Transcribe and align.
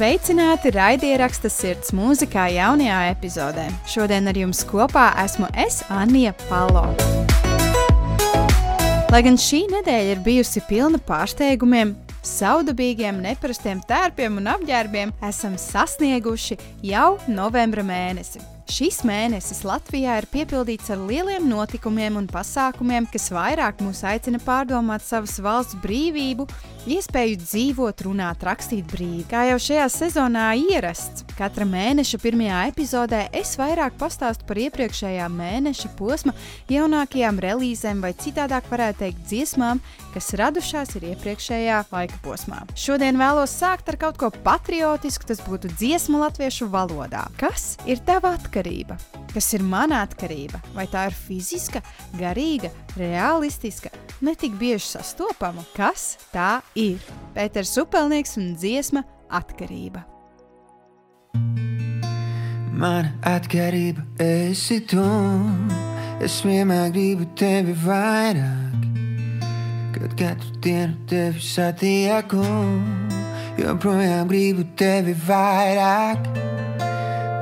Sveicināti 0.00 0.70
raidieraksta 0.72 1.50
sirds 1.52 1.90
mūzikā 1.92 2.46
jaunajā 2.54 3.00
epizodē. 3.10 3.66
Šodien 3.84 4.30
ar 4.30 4.38
jums 4.38 4.62
kopā 4.64 5.10
esmu 5.20 5.50
es, 5.60 5.82
Anija 5.92 6.32
Palo. 6.46 6.86
Lai 9.12 9.20
gan 9.26 9.36
šī 9.36 9.66
nedēļa 9.68 10.14
ir 10.14 10.22
bijusi 10.24 10.62
pilna 10.70 11.02
pārsteigumiem, 11.04 11.92
saudabīgiem, 12.24 13.18
neparastiem 13.26 13.82
tērpiem 13.90 14.40
un 14.40 14.48
apģērbiem, 14.54 15.12
esam 15.28 15.60
sasnieguši 15.60 16.56
jau 16.94 17.18
novembra 17.28 17.84
mēnesi. 17.84 18.40
Šis 18.70 19.00
mēnesis 19.02 19.64
Latvijā 19.66 20.20
ir 20.20 20.26
piepildīts 20.30 20.92
ar 20.94 21.00
lieliem 21.02 21.48
notikumiem 21.50 22.20
un 22.20 22.28
pasākumiem, 22.30 23.08
kas 23.10 23.26
vairāk 23.34 23.80
mūs 23.82 24.04
aicina 24.06 24.38
pārdomāt 24.44 25.02
savas 25.02 25.40
valsts 25.42 25.74
brīvību, 25.82 26.46
iespēju 26.86 27.40
dzīvot, 27.42 28.04
runāt, 28.06 28.44
rakstīt 28.46 28.86
brīvi. 28.92 29.24
Kā 29.32 29.48
jau 29.48 29.56
šajā 29.64 29.88
sezonā 29.90 30.44
ierasts, 30.60 31.26
katra 31.34 31.66
mēneša 31.66 32.20
pirmajā 32.22 32.60
epizodē 32.70 33.24
es 33.40 33.56
vairāk 33.58 33.98
pastāstu 33.98 34.46
par 34.46 34.62
iepriekšējā 34.62 35.26
mēneša 35.34 35.90
posma 35.98 36.36
jaunākajām 36.70 37.42
relīzēm 37.42 38.04
vai 38.06 38.14
citādāk 38.22 38.70
varētu 38.70 39.02
teikt 39.02 39.26
dziesmām, 39.26 39.82
kas 40.14 40.32
radušās 40.38 40.94
ir 40.98 41.06
iepriekšējā 41.12 41.78
laika 41.92 42.18
posmā. 42.24 42.60
Šodien 42.78 43.18
vēlos 43.20 43.54
sākt 43.54 43.90
ar 43.92 43.98
kaut 44.00 44.18
ko 44.20 44.30
patriotisku, 44.44 45.28
tas 45.30 45.42
būtu 45.46 45.70
dziesma 45.76 46.24
latviešu 46.26 46.68
valodā. 46.72 47.26
Kas 47.40 47.74
ir 47.88 48.02
tava 48.06 48.34
atkarība? 48.38 48.98
Kas 49.34 49.52
ir 49.54 49.64
mana 49.66 50.02
atkarība? 50.06 50.60
Vai 50.74 50.86
tā 50.90 51.06
ir 51.10 51.16
fiziska, 51.16 51.82
garīga, 52.18 52.72
realistiska, 52.98 53.92
ne 54.26 54.34
tik 54.38 54.56
bieži 54.60 54.96
sastopama? 54.96 55.64
Kas 55.76 56.16
tā 56.34 56.60
ir? 56.74 56.98
Pēters 57.36 57.76
Upelnieks 57.80 58.38
un 58.40 58.54
dziesma 58.58 59.04
atkarība. 59.30 60.04
Mana 62.80 63.12
atkarība 63.28 64.02
esi 64.24 64.80
tu. 64.88 65.04
Es 66.20 66.42
vienmēr 66.44 66.90
gribu 66.92 67.26
tevi 67.36 67.72
vairāk, 67.80 68.89
kad 69.94 70.14
katru 70.18 70.50
dienu 70.62 70.94
tevi 71.08 71.40
satieku. 71.42 72.44
Joprojām 73.58 74.28
gribu 74.30 74.64
tevi 74.78 75.14
vairāk. 75.26 76.28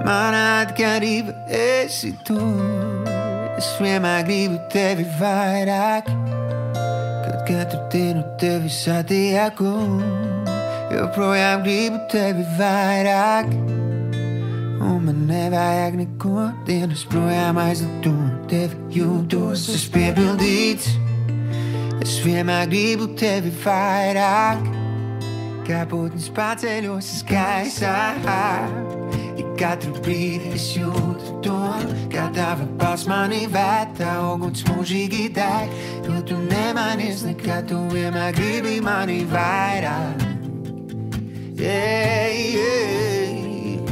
Mana 0.06 0.42
atkarība 0.64 1.34
esi 1.52 2.14
tu. 2.26 2.38
Es 3.58 3.72
vienmēr 3.82 4.22
gribu 4.26 4.58
tevi 4.72 5.04
vairāk, 5.18 6.08
kad 7.24 7.40
katru 7.48 7.80
dienu 7.92 8.22
tevi 8.40 8.70
satieku. 8.72 9.72
Joprojām 10.94 11.66
gribu 11.66 12.00
tevi 12.12 12.46
vairāk. 12.58 13.50
Un 14.78 15.02
man 15.04 15.24
nevajag 15.26 15.98
neko 15.98 16.46
dienas 16.68 17.02
projām 17.10 17.58
aizlikt 17.58 18.06
un 18.08 18.30
tevi 18.48 18.78
jūtos. 18.94 19.66
Es 19.74 19.88
piepildīts, 19.90 20.94
es 22.02 22.18
vienmēr 22.24 22.68
gribu 22.70 23.08
tevi 23.18 23.52
vairāk. 23.64 24.66
Kā 25.68 25.82
putns 25.88 26.30
paceļos 26.32 27.08
skaistā. 27.20 27.96
Ik 29.38 29.50
katru 29.60 29.92
brīdi 30.02 30.54
es 30.56 30.70
jūtu 30.76 31.34
to, 31.44 31.58
kā 32.10 32.28
tava 32.34 32.64
balss 32.80 33.06
manī 33.10 33.44
vētā, 33.52 34.14
uguns 34.32 34.64
mūžīgi 34.70 35.28
deg. 35.36 35.74
Jo 36.06 36.22
tu 36.26 36.38
nemainies 36.48 37.22
nekad, 37.26 37.68
tu 37.70 37.82
vienmēr 37.92 38.32
gribi 38.38 38.78
mani 38.82 39.20
vairāk. 39.28 40.24
Yeah, 41.58 42.30
yeah. 42.54 43.82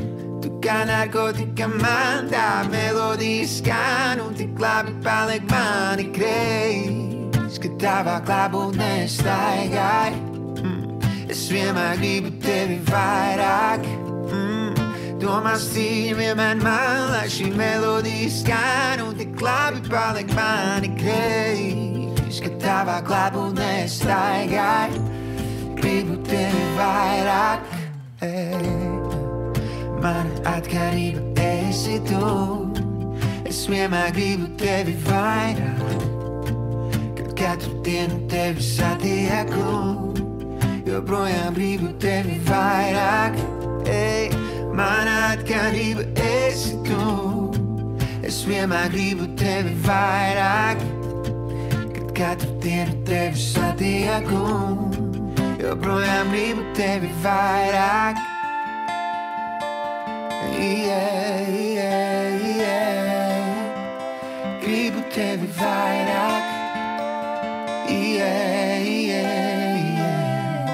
Tu 0.43 0.53
kā 0.63 0.85
narkotika 0.87 1.67
man 1.67 2.29
tā 2.31 2.63
melodija 2.71 3.47
skan, 3.51 4.23
un 4.23 4.37
tik 4.39 4.55
labi 4.63 4.95
paliek 5.03 5.43
mani 5.51 6.07
kreis, 6.15 7.16
ka 7.63 7.71
tavā 7.81 8.17
klābūtnē 8.27 8.93
staigāj. 9.11 10.17
Mm. 10.63 11.07
Es 11.31 11.47
vienmēr 11.53 11.97
gribu 12.01 12.35
tevi 12.43 12.81
vairāk. 12.91 13.87
Domās 15.17 15.71
cīņa 15.73 16.17
vienmēr 16.19 16.59
man, 16.61 17.07
lai 17.09 17.25
šī 17.33 17.49
melodija 17.57 18.29
skan 18.31 19.01
un 19.01 19.15
tik 19.17 19.41
labi 19.41 19.81
paliek 19.89 20.29
mani 20.37 20.91
kreis, 20.99 22.39
ka 22.45 22.51
tavā 22.61 22.99
klātbūtnē 23.07 23.71
staigāj. 23.89 24.93
Gribu 25.81 26.19
tevi 26.29 26.65
vairāk, 26.77 27.73
ej. 28.29 28.71
Mana 30.05 30.53
atkarība 30.53 31.25
esi 31.43 31.97
tu. 32.07 32.69
Es 33.49 33.65
vienmēr 33.73 34.13
gribu 34.15 34.53
tevi 34.61 34.95
vairāk, 35.09 35.81
kad 35.91 36.06
katru 37.47 37.79
dienu 37.87 38.27
tevi 38.27 38.63
satieku. 38.63 39.71
Joprojām 40.87 41.55
gribu 41.55 41.93
tevi 42.03 42.41
vairāk, 42.47 43.39
ej. 43.87 44.35
Mana 44.75 45.15
atkarība 45.31 46.03
esi 46.27 46.75
tu. 46.87 47.53
Es 48.27 48.43
vienmēr 48.49 48.91
gribu 48.91 49.29
tevi 49.39 49.77
vairāk, 49.87 50.83
kad 51.95 52.09
katru 52.19 52.51
dienu 52.65 52.97
tevi 53.07 53.39
satieku. 53.39 54.43
Joprojām 55.63 56.33
gribu 56.35 56.67
tevi 56.75 57.13
vairāk. 57.23 58.19
Yeah, 60.57 61.47
yeah, 61.53 62.49
yeah. 62.59 63.55
Gribu 64.65 65.07
tevi 65.15 65.47
vairāk. 65.61 66.36
Yeah, 67.89 68.83
yeah, 68.83 69.79
yeah. 69.99 70.67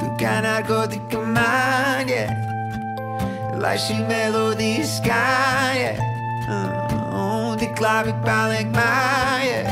Tu 0.00 0.06
kā 0.20 0.40
narkotika 0.40 1.20
man, 1.20 2.08
yeah. 2.08 2.32
Lai 3.60 3.76
šī 3.76 3.98
melodija 4.08 4.86
skan, 4.88 5.76
yeah. 5.76 6.00
Un 7.12 7.60
tik 7.60 7.76
labi 7.84 8.16
paliek 8.24 8.72
man, 8.72 9.44
yeah. 9.44 9.68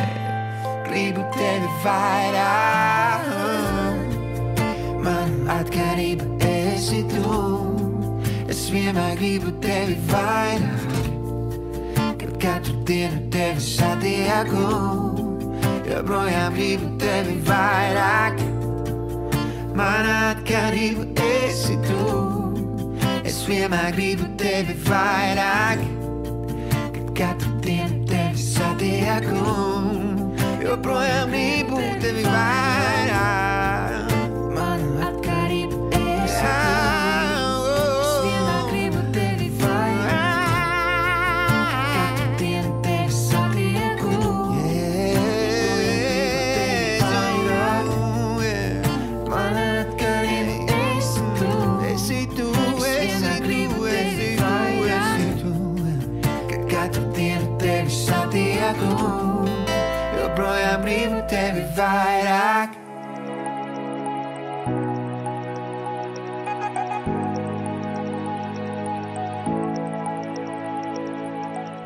Gribu 0.84 1.24
tevi 1.38 1.70
vairāk. 1.86 3.26
Man 5.00 5.30
atkarība 5.56 6.28
esi 6.52 7.00
tu. 7.08 7.40
Es 8.50 8.68
vienmēr 8.68 9.16
gribu 9.16 9.56
tevi 9.64 9.96
vairāk. 10.12 10.99
Kad 12.40 12.52
katru 12.56 12.84
dienu 12.88 13.18
tevi 13.28 13.60
satieku, 13.60 14.68
joprojām 15.84 16.54
gribu 16.56 16.86
tevi 16.96 17.34
vairāk. 17.44 18.40
Mana 19.76 20.14
atkarība 20.30 21.04
esi 21.26 21.76
tu. 21.84 22.06
Es 23.28 23.42
vienmēr 23.44 23.92
gribu 23.92 24.30
tevi 24.40 24.78
vairāk. 24.88 25.84
Kad 26.96 27.12
katru 27.20 27.52
dienu 27.60 28.08
tevi 28.08 28.48
satieku, 28.48 29.44
joprojām 30.64 31.36
gribu 31.36 31.84
tevi 32.00 32.24
vairāk. 32.24 32.69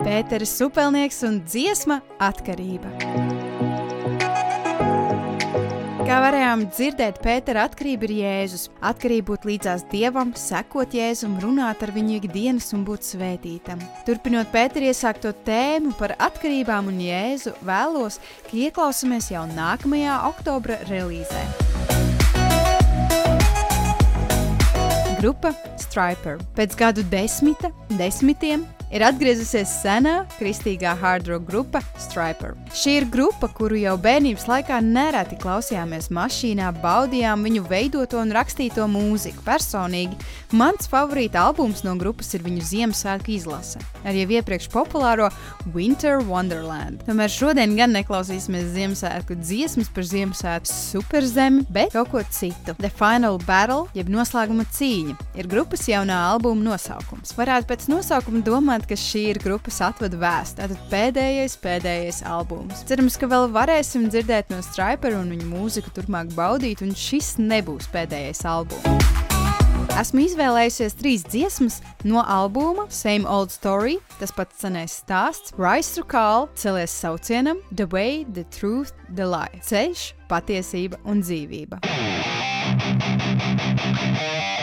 Pēteris 0.05 0.51
Supelnieks 0.59 1.23
un 1.25 1.39
dziesma 1.49 1.97
atkarība. 2.21 2.91
Kā 6.05 6.19
varējām 6.21 6.67
dzirdēt, 6.69 7.23
Pētera 7.25 7.63
atkarība 7.65 8.05
ir 8.05 8.13
Jēzus. 8.19 8.67
Atkarība 8.85 9.31
būt 9.31 9.47
līdzās 9.49 9.87
Dievam, 9.89 10.35
sekot 10.37 10.93
Jēzum, 10.93 11.39
runāt 11.41 11.81
ar 11.87 11.95
viņu 11.97 12.19
ikdienas 12.19 12.69
un 12.77 12.85
būt 12.85 13.09
svētītam. 13.09 13.81
Turpinot 14.05 14.53
Pētera 14.53 14.93
iesākto 14.93 15.33
tēmu 15.49 15.97
par 15.97 16.13
atkarībām 16.21 16.93
un 16.93 17.01
Jēzu, 17.01 17.57
vēlos, 17.65 18.21
ka 18.51 18.61
ieklausāmies 18.67 19.33
jau 19.33 19.49
nākamajā 19.57 20.21
oktobra 20.29 20.83
relīzē. 20.93 21.49
Grupa 25.25 25.57
Striper. 25.81 26.37
Pēc 26.53 26.77
gadu 26.77 27.09
desmita, 27.09 27.73
desmitiem 27.97 28.69
ir 28.95 29.03
atgriezusies 29.03 29.71
senā 29.83 30.15
kristīgā 30.37 30.95
hard 31.01 31.27
rock 31.31 31.49
grupa 31.49 31.81
Striper. 31.99 32.55
Šī 32.75 32.99
ir 33.01 33.09
grupa, 33.11 33.49
kuru 33.51 33.79
jau 33.81 33.97
bērnības 34.01 34.47
laikā 34.51 34.79
nereti 34.87 35.39
klausījāmies 35.43 36.11
mašīnā, 36.15 36.71
baudījām 36.83 37.43
viņu 37.47 37.65
veidoto 37.71 38.21
un 38.23 38.31
rakstīto 38.35 38.87
mūziku. 38.91 39.43
Personīgi 39.47 40.19
mans 40.55 40.87
favorīta 40.91 41.43
albums 41.49 41.83
no 41.87 41.97
grupas 41.99 42.31
ir 42.39 42.47
viņu 42.47 42.63
Ziemassvētku 42.71 43.35
izlase 43.35 43.83
ar 44.05 44.17
jau 44.17 44.29
iepriekš 44.37 44.69
populāro 44.73 45.31
Winter 45.75 46.21
Wonderland. 46.29 47.03
Tomēr 47.09 47.33
šodien 47.33 47.75
gan 47.79 47.95
neklausīsimies 47.97 48.71
Ziemassvētku 48.75 49.39
dziesmas 49.41 49.91
par 49.95 50.07
Ziemassvētku 50.09 50.71
superzemi, 50.71 51.65
bet 51.73 51.95
kaut 51.97 52.13
ko 52.13 52.23
citu. 52.31 52.77
The 52.79 52.93
Final 52.93 53.41
Battle, 53.47 53.89
jeb 53.97 54.13
noslēguma 54.13 54.67
cīņa, 54.77 55.17
ir 55.41 55.51
grupas 55.51 55.87
jaunā 55.89 56.21
albuma 56.31 56.71
nosaukums. 56.71 57.35
Varētu 57.39 57.71
pēc 57.73 57.89
nosaukuma 57.91 58.45
domāt, 58.47 58.84
ka 58.89 58.99
šī 58.99 59.23
ir 59.33 59.41
grupas 59.43 59.81
atvadu 59.85 60.19
vēsts. 60.23 60.59
Tātad 60.61 60.81
pēdējais, 60.93 61.57
pēdējais 61.63 62.23
albums. 62.29 62.85
Cerams, 62.89 63.19
ka 63.21 63.29
vēl 63.31 63.49
varēsim 63.55 64.09
dzirdēt 64.13 64.53
no 64.53 64.61
Striper 64.65 65.17
un 65.19 65.33
viņa 65.35 65.49
mūziku 65.51 65.93
turpmāk 65.97 66.35
baudīt, 66.37 66.85
un 66.85 66.95
šis 66.97 67.37
nebūs 67.43 67.91
pēdējais 67.95 68.45
albums. 68.49 69.23
Esmu 69.95 70.25
izvēlējusies 70.25 70.97
trīs 70.99 71.23
dziesmas 71.31 71.77
no 72.03 72.23
albuma 72.27 72.89
Same 72.91 73.29
Old 73.31 73.53
Story, 73.55 74.01
tas 74.19 74.33
pats 74.35 74.65
senais 74.65 74.97
stāsts, 75.05 75.55
Rise 75.61 75.95
to 75.95 76.03
Call, 76.03 76.49
celies 76.59 76.91
saucienam, 76.91 77.63
The 77.71 77.87
Way, 77.93 78.25
The 78.27 78.43
Truth, 78.51 78.97
The 79.15 79.29
Lie, 79.29 79.63
ceļš, 79.63 80.09
patiesība 80.33 80.99
un 81.07 81.23
dzīvība. 81.23 81.79
I've 84.27 84.54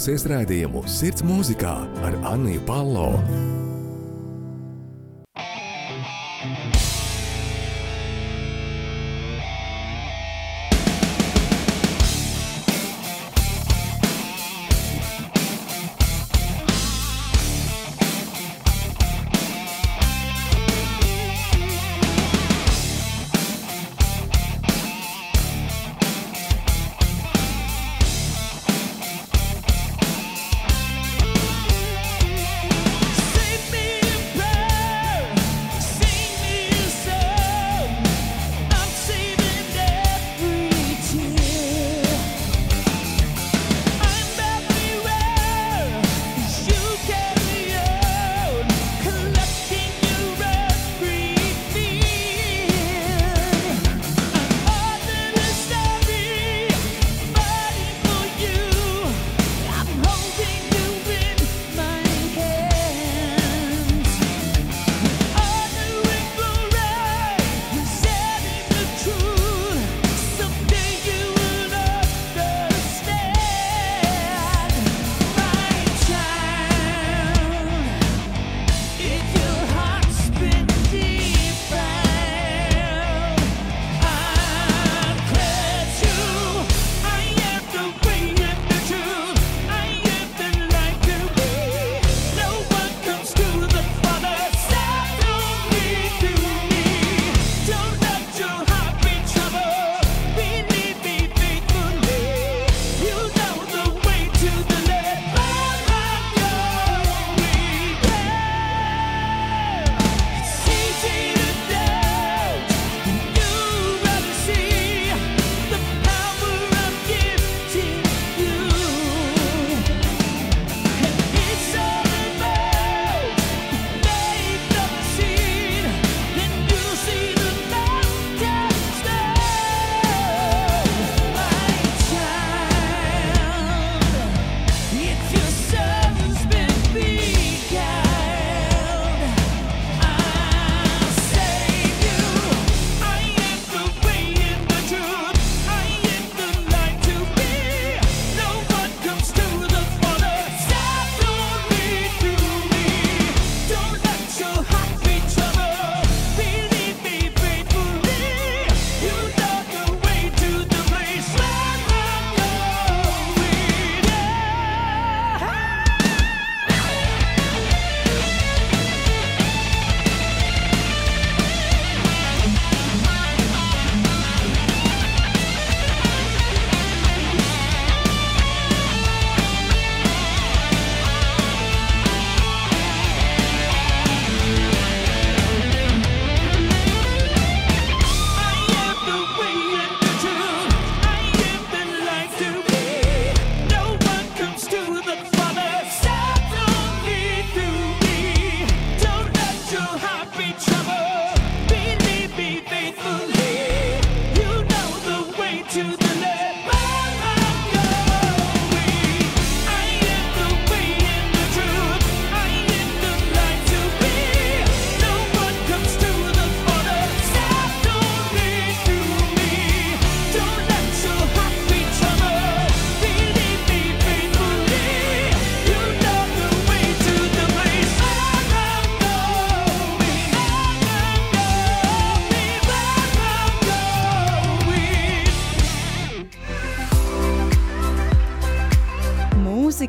klausies 0.00 0.22
raidījumu 0.32 0.80
Sirds 0.88 1.20
mūzikā 1.28 1.74
ar 2.08 2.14
Anniju 2.32 2.64
Palo. 2.64 3.59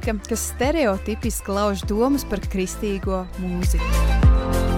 mūzika, 0.02 0.30
kas 0.30 0.52
stereotipiski 0.56 1.52
lauž 1.52 1.84
domas 1.86 2.26
par 2.26 2.40
kristīgo 2.40 3.26
mūziku. 3.40 3.86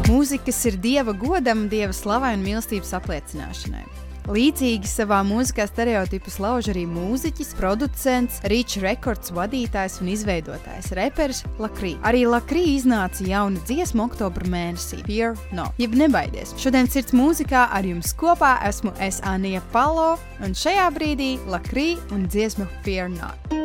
Mūzika, 0.10 0.46
kas 0.46 0.66
ir 0.66 0.78
dieva 0.78 1.14
godam, 1.14 1.70
dieva 1.70 1.94
slavai 1.94 2.36
un 2.36 2.44
mīlestības 2.44 2.94
apliecināšanai. 3.00 3.86
Līdzīgi 4.24 4.88
savā 4.88 5.20
mūzikā 5.28 5.66
stereotipus 5.68 6.38
lauž 6.40 6.70
arī 6.72 6.86
mūziķis, 6.88 7.56
producents, 7.60 8.40
Rīčs 8.48 8.80
Records 8.80 9.34
vadītājs 9.36 10.00
un 10.00 10.14
izveidotājs, 10.14 10.94
reperis 10.96 11.44
Lakrī. 11.60 11.98
Arī 12.08 12.24
Lakrī 12.28 12.64
iznāca 12.78 13.26
jauna 13.28 13.60
dziesma 13.68 14.06
oktobra 14.08 14.48
mēnesī, 14.48 15.02
Fear 15.08 15.36
No. 15.52 15.68
Jeb 15.80 15.96
nebaidies! 16.00 16.56
Šodien 16.60 16.88
sirds 16.88 17.12
mūzikā 17.16 17.68
ar 17.72 17.84
jums 17.84 18.16
kopā 18.16 18.62
esmu 18.70 18.96
es 19.04 19.20
Anija 19.28 19.64
Palo, 19.76 20.14
un 20.40 20.56
šajā 20.56 20.88
brīdī 20.96 21.36
Lakrī 21.52 21.98
un 22.16 22.24
dziesma 22.32 22.70
Fear 22.88 23.12
Not. 23.12 23.64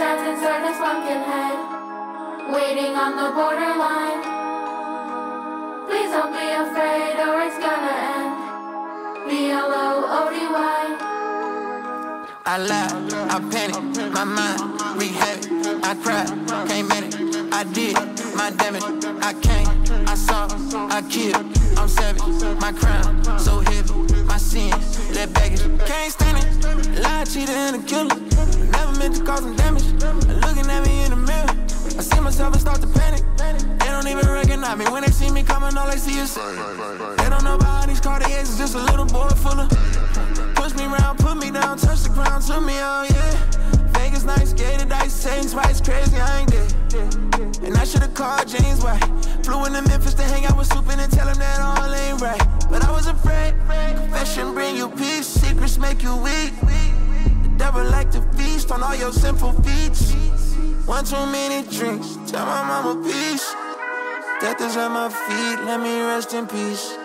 Stands 0.00 0.30
inside 0.30 0.62
this 0.66 0.78
pumpkin 0.78 1.20
head, 1.30 1.58
waiting 2.54 2.96
on 2.96 3.12
the 3.20 3.28
borderline. 3.36 4.22
Please 5.88 6.10
don't 6.10 6.32
be 6.32 6.48
afraid 6.64 7.20
or 7.20 7.42
it's 7.44 7.58
gonna 7.58 7.96
end. 8.16 8.32
B-L-O-O-D-Y. 9.28 10.82
I 12.46 12.58
laugh, 12.70 12.94
I 13.28 13.40
panic, 13.52 14.10
my 14.14 14.24
mind, 14.24 14.62
we 14.96 15.08
had 15.08 15.44
it. 15.44 15.84
I 15.84 15.92
tried, 16.02 16.28
came 16.70 16.90
at 16.92 17.04
it, 17.04 17.52
I 17.52 17.64
did 17.64 18.19
my 18.40 18.50
damage. 18.52 18.82
I 19.20 19.32
came, 19.34 19.68
I 20.08 20.14
saw, 20.14 20.48
I 20.88 21.02
killed. 21.02 21.44
I'm 21.76 21.88
savage, 21.88 22.22
my 22.58 22.72
crime 22.72 23.38
so 23.38 23.60
heavy, 23.60 23.92
my 24.24 24.38
sins 24.38 24.96
that 25.14 25.30
baggage. 25.34 25.60
Can't 25.86 26.12
stand 26.12 26.38
it. 26.40 27.02
Lie, 27.02 27.24
cheater, 27.24 27.52
and 27.52 27.76
a 27.76 27.82
killer. 27.86 28.16
Never 28.76 28.92
meant 28.98 29.16
to 29.16 29.22
cause 29.24 29.40
some 29.40 29.56
damage. 29.56 29.88
Looking 30.44 30.68
at 30.74 30.80
me 30.86 31.04
in 31.04 31.10
the 31.10 31.20
mirror, 31.28 31.52
I 31.98 32.02
see 32.02 32.20
myself 32.20 32.54
and 32.54 32.62
start 32.62 32.80
to 32.80 32.88
panic. 32.98 33.22
They 33.36 33.88
don't 33.94 34.08
even 34.08 34.26
recognize 34.26 34.78
me 34.78 34.86
when 34.86 35.02
they 35.02 35.12
see 35.12 35.30
me 35.30 35.42
coming. 35.42 35.76
All 35.76 35.90
they 35.90 35.98
see 35.98 36.18
is 36.18 36.34
they 36.34 37.28
don't 37.28 37.44
know 37.44 37.56
about 37.56 37.88
these 37.88 38.00
Cartiers. 38.00 38.48
It's 38.48 38.56
just 38.56 38.74
a 38.74 38.82
little 38.90 39.06
boy 39.06 39.28
full 39.44 39.60
of 39.60 39.68
push 40.56 40.72
me 40.80 40.86
put 41.18 41.36
me 41.36 41.50
down, 41.50 41.76
touch 41.76 42.02
the 42.04 42.10
ground, 42.14 42.42
took 42.46 42.62
me 42.64 42.78
out, 42.78 43.04
yeah. 43.10 43.79
Nights, 44.36 44.52
gated 44.52 44.92
ice, 44.92 45.12
Satan 45.12 45.48
spice, 45.48 45.80
crazy, 45.80 46.16
I 46.16 46.40
ain't 46.40 46.50
dead. 46.50 46.72
And 47.64 47.76
I 47.76 47.84
should've 47.84 48.14
called 48.14 48.46
James 48.46 48.80
White. 48.84 49.02
Flew 49.44 49.64
into 49.64 49.82
Memphis 49.82 50.14
to 50.14 50.22
hang 50.22 50.44
out 50.46 50.56
with 50.56 50.68
Supin 50.68 50.98
and 50.98 51.10
tell 51.12 51.26
him 51.26 51.38
that 51.38 51.58
all 51.60 51.92
ain't 51.92 52.20
right. 52.20 52.46
But 52.70 52.84
I 52.84 52.92
was 52.92 53.06
afraid. 53.08 53.54
Confession 53.96 54.54
bring 54.54 54.76
you 54.76 54.88
peace, 54.88 55.26
secrets 55.26 55.78
make 55.78 56.02
you 56.02 56.14
weak. 56.16 56.52
The 57.42 57.50
devil 57.56 57.84
like 57.84 58.10
to 58.12 58.22
feast 58.36 58.70
on 58.70 58.82
all 58.84 58.94
your 58.94 59.12
sinful 59.12 59.52
feats. 59.62 60.12
One 60.86 61.04
too 61.04 61.26
many 61.26 61.66
drinks, 61.68 62.16
tell 62.30 62.46
my 62.46 62.62
mama 62.70 63.02
peace. 63.02 63.46
Death 64.40 64.60
is 64.60 64.76
at 64.76 64.90
my 64.90 65.08
feet, 65.08 65.64
let 65.66 65.80
me 65.80 66.00
rest 66.02 66.34
in 66.34 66.46
peace. 66.46 66.99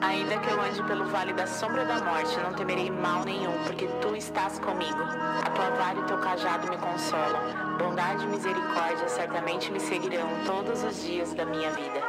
Ainda 0.00 0.38
que 0.38 0.48
eu 0.48 0.60
ande 0.62 0.82
pelo 0.84 1.04
vale 1.06 1.34
da 1.34 1.46
sombra 1.46 1.84
da 1.84 2.02
morte, 2.02 2.38
não 2.40 2.54
temerei 2.54 2.90
mal 2.90 3.22
nenhum, 3.22 3.52
porque 3.64 3.86
tu 4.00 4.16
estás 4.16 4.58
comigo. 4.58 5.02
A 5.02 5.50
tua 5.50 5.70
vara 5.70 5.98
e 5.98 6.04
teu 6.04 6.18
cajado 6.18 6.70
me 6.70 6.78
consolam. 6.78 7.76
Bondade 7.76 8.24
e 8.24 8.28
misericórdia 8.28 9.08
certamente 9.08 9.70
me 9.70 9.78
seguirão 9.78 10.28
todos 10.46 10.82
os 10.82 11.02
dias 11.02 11.34
da 11.34 11.44
minha 11.44 11.70
vida. 11.72 12.00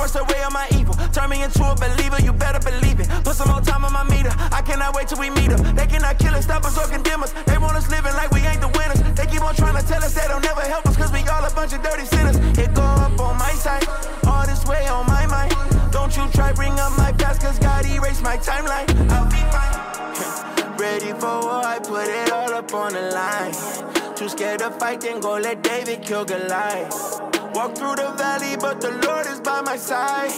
Washed 0.00 0.16
away 0.16 0.40
all 0.42 0.50
my 0.50 0.66
evil. 0.72 0.94
Turn 1.12 1.28
me 1.28 1.42
into 1.42 1.62
a 1.62 1.74
believer. 1.76 2.16
You 2.22 2.32
better 2.32 2.58
believe 2.58 3.00
it. 3.00 3.08
Put 3.22 3.36
some 3.36 3.50
more 3.50 3.60
time 3.60 3.84
on 3.84 3.92
my 3.92 4.02
meter. 4.04 4.32
I 4.50 4.62
cannot 4.62 4.94
wait 4.96 5.08
till 5.08 5.20
we 5.20 5.28
meet 5.28 5.50
them. 5.50 5.76
They 5.76 5.86
cannot 5.86 6.18
kill 6.18 6.34
us, 6.34 6.44
stop 6.44 6.64
us, 6.64 6.78
or 6.78 6.88
condemn 6.88 7.22
us. 7.22 7.32
They 7.44 7.58
want 7.58 7.76
us 7.76 7.86
living 7.90 8.14
like 8.14 8.30
we 8.30 8.40
ain't 8.40 8.62
the 8.62 8.68
winners. 8.68 9.02
They 9.12 9.26
keep 9.26 9.42
on 9.42 9.54
trying 9.54 9.76
to 9.76 9.86
tell 9.86 10.02
us 10.02 10.14
they 10.14 10.26
don't 10.26 10.40
never 10.40 10.62
help 10.62 10.86
us, 10.86 10.96
cause 10.96 11.12
we 11.12 11.20
all 11.28 11.44
a 11.44 11.50
bunch 11.50 11.74
of 11.74 11.82
dirty 11.82 12.06
sinners. 12.06 12.36
It 12.56 12.72
go 12.72 12.80
up 12.80 13.20
on 13.20 13.36
my 13.36 13.52
side. 13.52 13.84
All 14.24 14.46
this 14.46 14.64
way 14.64 14.88
on 14.88 15.04
my 15.04 15.26
mind. 15.26 15.52
Don't 15.92 16.16
you 16.16 16.26
try 16.32 16.54
bring 16.54 16.72
up 16.80 16.96
my 16.96 17.12
past, 17.12 17.42
cause 17.42 17.58
God 17.58 17.84
erased 17.84 18.22
my 18.22 18.38
timeline. 18.38 18.88
I'll 19.12 19.28
be 19.28 19.42
fine. 19.52 20.76
Ready 20.78 21.12
for 21.12 21.44
war, 21.44 21.60
I 21.60 21.78
put 21.78 22.08
it 22.08 22.32
all 22.32 22.54
up 22.54 22.72
on 22.72 22.94
the 22.94 23.02
line. 23.12 23.99
Too 24.20 24.28
scared 24.28 24.58
to 24.58 24.70
fight, 24.72 25.00
then 25.00 25.18
go 25.18 25.38
let 25.38 25.62
David 25.62 26.02
kill 26.02 26.26
Goliath. 26.26 27.22
Walk 27.54 27.74
through 27.74 27.96
the 27.96 28.12
valley, 28.18 28.54
but 28.60 28.78
the 28.78 28.90
Lord 29.06 29.26
is 29.26 29.40
by 29.40 29.62
my 29.62 29.78
side. 29.78 30.30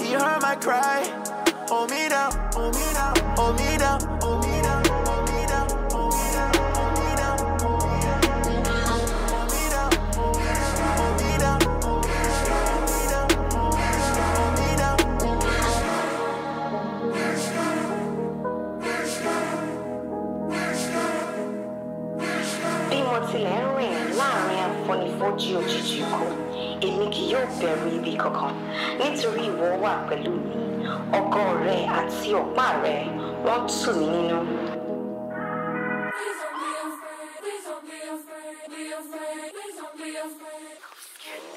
He 0.00 0.12
heard 0.12 0.40
my 0.42 0.54
cry. 0.54 1.02
Hold 1.66 1.90
me 1.90 2.08
down, 2.08 2.30
hold 2.52 2.76
me 2.76 2.86
down, 2.94 3.16
hold 3.34 3.58
me 3.58 3.78
down, 3.78 4.00
hold 4.20 4.35
me 4.35 4.35
down, 4.35 4.35
Mo 23.16 23.22
tilẹ̀ 23.32 23.60
ń 23.64 23.68
rìn 23.78 23.96
láàrin 24.18 24.62
àfonífojì 24.68 25.48
òjijì 25.60 25.96
ikú, 26.04 26.24
èmi 26.86 27.06
kì 27.14 27.22
yóò 27.32 27.44
bẹ̀rù 27.58 27.86
ibi 27.96 28.12
kankan, 28.22 28.52
nítorí 28.98 29.42
ìwọ 29.50 29.66
wà 29.82 29.92
pẹ̀lú 30.08 30.32
mi. 30.46 30.54
Ọgọ́ 31.18 31.44
rẹ 31.64 31.78
àti 31.98 32.28
ọ̀pá 32.42 32.66
rẹ 32.84 32.96
wọ́n 33.44 33.60
tù 33.78 33.90
mí 33.98 34.06
nínú. 34.14 34.38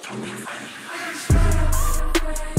Don't 0.04 0.22
be 0.24 0.32
afraid. 2.28 2.59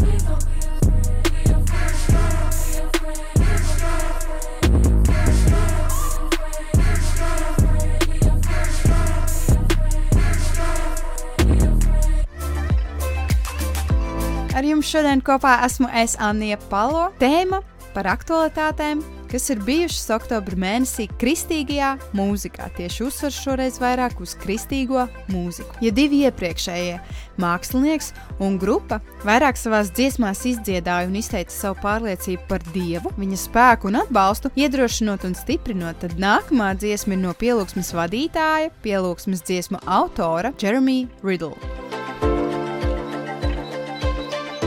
Ar 14.60 14.66
jums 14.68 14.90
šodien 14.92 15.22
kopā 15.24 15.54
esmu 15.64 15.88
es, 15.96 16.18
Anija 16.20 16.58
Palo. 16.68 17.06
Tēma 17.16 17.62
par 17.94 18.04
aktualitātēm, 18.10 18.98
kas 19.30 19.46
ir 19.48 19.62
bijušas 19.64 20.10
oktobra 20.18 20.58
mēnesī 20.60 21.06
kristīgajā 21.22 21.94
mūzikā. 22.12 22.66
Tieši 22.76 23.06
uzsvars 23.06 23.38
šoreiz 23.40 23.78
vairāk 23.80 24.20
uz 24.20 24.34
kristīgo 24.42 25.06
mūziku. 25.32 25.78
Ja 25.80 25.94
divi 25.96 26.20
iepriekšējie 26.28 27.00
mākslinieks 27.40 28.12
un 28.44 28.60
grupa 28.60 29.00
vairāk 29.24 29.56
savās 29.56 29.94
dziesmās 29.96 30.44
izdziedāja 30.52 31.08
un 31.08 31.16
izteica 31.22 31.56
savu 31.56 31.80
pārliecību 31.80 32.44
par 32.52 32.60
Dievu, 32.74 33.16
viņa 33.16 33.40
spēku 33.46 33.88
un 33.88 34.02
atbalstu, 34.02 34.52
iedrošinot 34.60 35.24
un 35.24 35.40
stiprinot, 35.40 36.04
tad 36.04 36.20
nākamā 36.20 36.74
dziesma 36.76 37.16
ir 37.16 37.24
no 37.24 37.32
pielūgsmes 37.32 37.94
vadītāja, 37.96 38.74
pielūgsmes 38.84 39.40
dziesmu 39.48 39.80
autora 39.88 40.52
Jeremy 40.60 41.06
Riddle. 41.24 41.56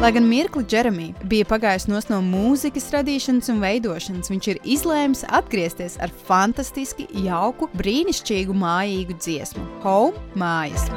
Lai 0.03 0.11
gan 0.11 0.25
mirkli 0.27 0.65
Jeremija 0.67 1.15
bija 1.31 1.45
pagājis 1.47 1.85
no 1.87 2.17
mūzikas 2.25 2.89
radīšanas 2.91 3.47
un 3.53 3.61
veidošanas, 3.63 4.27
viņš 4.33 4.49
ir 4.51 4.59
izlēmis 4.75 5.23
atgriezties 5.31 5.95
ar 6.03 6.11
fantastiski 6.27 7.07
jauku, 7.23 7.69
brīnišķīgu 7.79 8.51
mājīgu 8.65 9.15
dziesmu- 9.15 9.63
Home 9.85 10.19
mājas. 10.35 10.91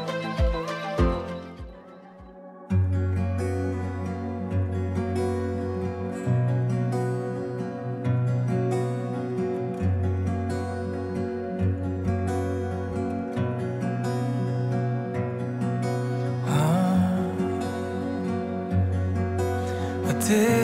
take 20.29 20.56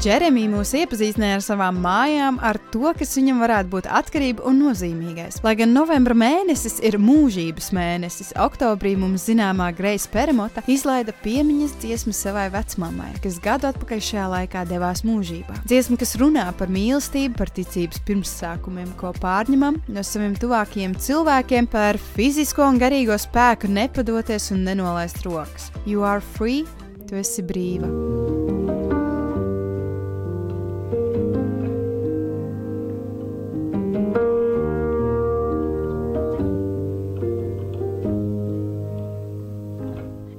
Džeremija 0.00 0.48
mūs 0.48 0.70
iepazīstināja 0.78 1.36
ar 1.36 1.42
savām 1.44 1.76
mājām, 1.84 2.38
ar 2.40 2.56
to, 2.72 2.88
kas 2.96 3.10
viņam 3.18 3.42
varētu 3.44 3.68
būt 3.68 3.88
atkarība 3.98 4.46
un 4.48 4.62
nozīmīgais. 4.62 5.42
Lai 5.44 5.52
gan 5.60 5.74
novembra 5.76 6.16
mēnesis 6.16 6.78
ir 6.88 6.96
mūžības 6.96 7.68
mēnesis, 7.76 8.30
oktobrī 8.40 8.94
mums 8.96 9.26
zināmā 9.28 9.66
Greisa 9.76 10.08
Peremota 10.08 10.64
izlaida 10.72 11.12
piemiņas 11.20 11.76
dziesmu 11.84 12.14
savai 12.16 12.46
vecmāmai, 12.54 13.10
kas 13.20 13.36
gadu 13.44 13.68
atpakaļ 13.68 14.00
šajā 14.08 14.24
laikā 14.38 14.64
devās 14.72 15.04
mūžībā. 15.04 15.60
Dziesma, 15.68 16.00
kas 16.00 16.16
runā 16.22 16.48
par 16.56 16.72
mīlestību, 16.72 17.36
par 17.36 17.52
ticības 17.60 18.00
pirmsākumiem, 18.08 18.96
ko 18.96 19.12
pārņemam 19.20 19.82
no 19.92 20.06
saviem 20.06 20.32
tuvākajiem 20.40 20.96
cilvēkiem, 20.96 21.68
par 21.76 22.00
fizisko 22.16 22.72
un 22.72 22.80
garīgo 22.80 23.20
spēku 23.20 23.68
nepadoties 23.68 24.48
un 24.56 24.64
nenolaist 24.64 25.20
rokas. 25.28 25.68
You 25.84 26.08
are 26.08 26.24
free, 26.24 26.64
tu 27.04 27.20
esi 27.20 27.44
brīva. 27.44 28.79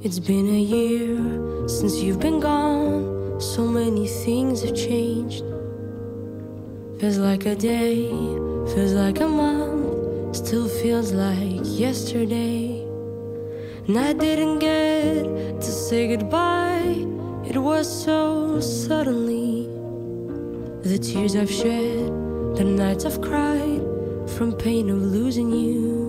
It's 0.03 0.17
been 0.17 0.47
a 0.47 0.59
year 0.59 1.67
since 1.67 2.01
you've 2.01 2.19
been 2.19 2.39
gone. 2.39 3.39
So 3.39 3.67
many 3.67 4.07
things 4.07 4.63
have 4.63 4.75
changed. 4.75 5.43
Feels 6.99 7.19
like 7.19 7.45
a 7.45 7.53
day, 7.53 8.09
feels 8.73 8.93
like 8.93 9.19
a 9.19 9.27
month, 9.27 10.35
still 10.35 10.67
feels 10.67 11.11
like 11.11 11.61
yesterday. 11.79 12.81
And 13.87 13.99
I 13.99 14.13
didn't 14.13 14.57
get 14.57 15.61
to 15.61 15.71
say 15.71 16.07
goodbye, 16.07 17.05
it 17.47 17.59
was 17.59 17.85
so 18.03 18.59
suddenly. 18.59 19.67
The 20.81 20.97
tears 20.97 21.35
I've 21.35 21.51
shed, 21.51 22.07
the 22.55 22.63
nights 22.63 23.05
I've 23.05 23.21
cried 23.21 23.83
from 24.35 24.53
pain 24.53 24.89
of 24.89 24.99
losing 24.99 25.51
you. 25.51 26.00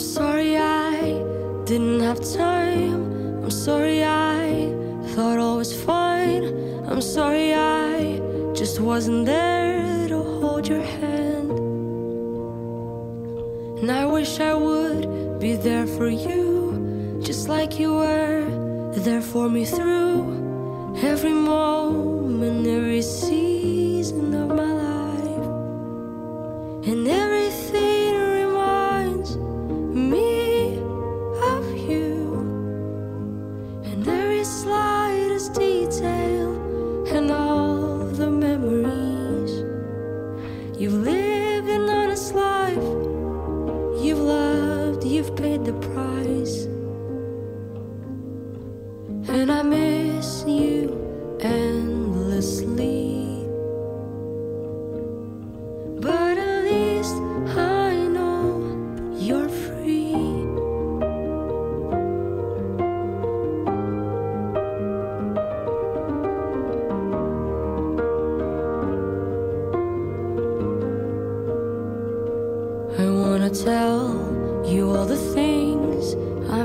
Sorry 0.00 0.56
I 0.56 1.00
didn't 1.64 2.00
have 2.00 2.20
time. 2.34 3.42
I'm 3.44 3.50
sorry 3.50 4.02
I 4.04 4.72
thought 5.14 5.38
all 5.38 5.58
was 5.58 5.72
fine. 5.72 6.44
I'm 6.88 7.02
sorry 7.02 7.54
I 7.54 8.18
just 8.54 8.80
wasn't 8.80 9.26
there 9.26 10.08
to 10.08 10.18
hold 10.22 10.66
your 10.66 10.82
hand. 10.82 11.50
And 13.80 13.90
I 13.90 14.06
wish 14.06 14.40
I 14.40 14.54
would 14.54 15.38
be 15.38 15.54
there 15.54 15.86
for 15.86 16.08
you, 16.08 17.20
just 17.22 17.48
like 17.48 17.78
you 17.78 17.94
were 17.94 18.44
there 18.96 19.22
for 19.22 19.48
me 19.48 19.64
through 19.64 20.20
every 21.02 21.32
moment, 21.32 22.66
every 22.66 23.02
season 23.02 24.34
of 24.34 24.48
my 24.48 24.72
life. 24.72 25.46
And 26.86 27.06
everything 27.06 27.39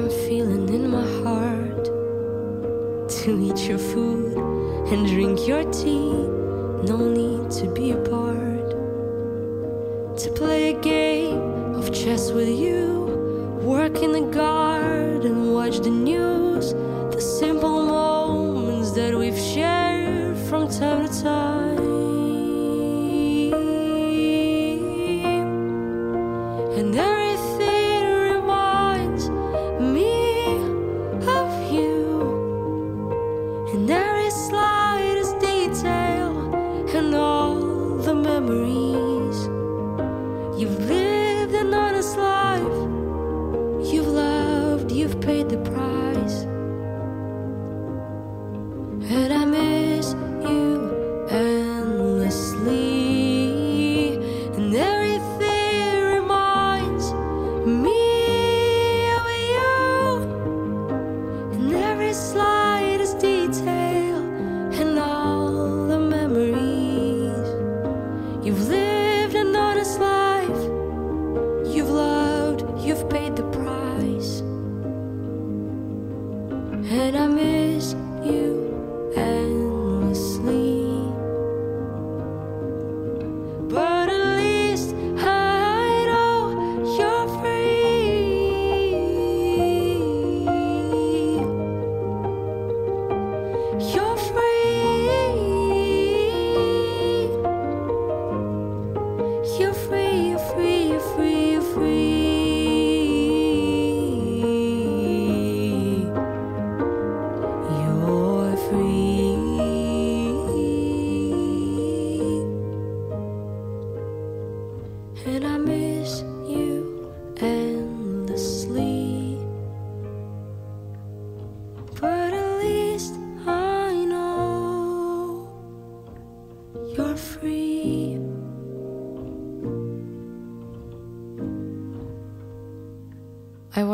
I'm 0.05 0.11
feeling 0.11 0.69
in 0.69 0.91
my 0.91 1.01
heart. 1.23 1.85
To 1.85 3.41
eat 3.41 3.67
your 3.67 3.79
food 3.79 4.37
and 4.91 5.07
drink 5.07 5.47
your 5.47 5.63
tea, 5.71 6.13
no 6.85 7.09
need 7.09 7.49
to 7.53 7.73
be 7.73 7.89
apart. 7.89 8.69
To 10.19 10.31
play 10.35 10.75
a 10.75 10.79
game 10.79 11.41
of 11.73 11.91
chess 11.91 12.29
with 12.29 12.49
you, 12.49 13.04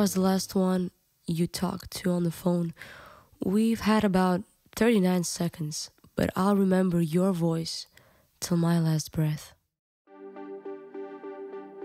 was 0.01 0.15
the 0.15 0.19
last 0.19 0.55
one 0.55 0.89
you 1.27 1.45
talked 1.45 1.91
to 1.91 2.09
on 2.09 2.23
the 2.23 2.31
phone. 2.31 2.73
We've 3.45 3.81
had 3.81 4.03
about 4.03 4.41
39 4.75 5.25
seconds, 5.25 5.91
but 6.15 6.31
I'll 6.35 6.55
remember 6.55 6.99
your 7.01 7.33
voice 7.33 7.85
till 8.39 8.57
my 8.57 8.79
last 8.79 9.11
breath. 9.11 9.53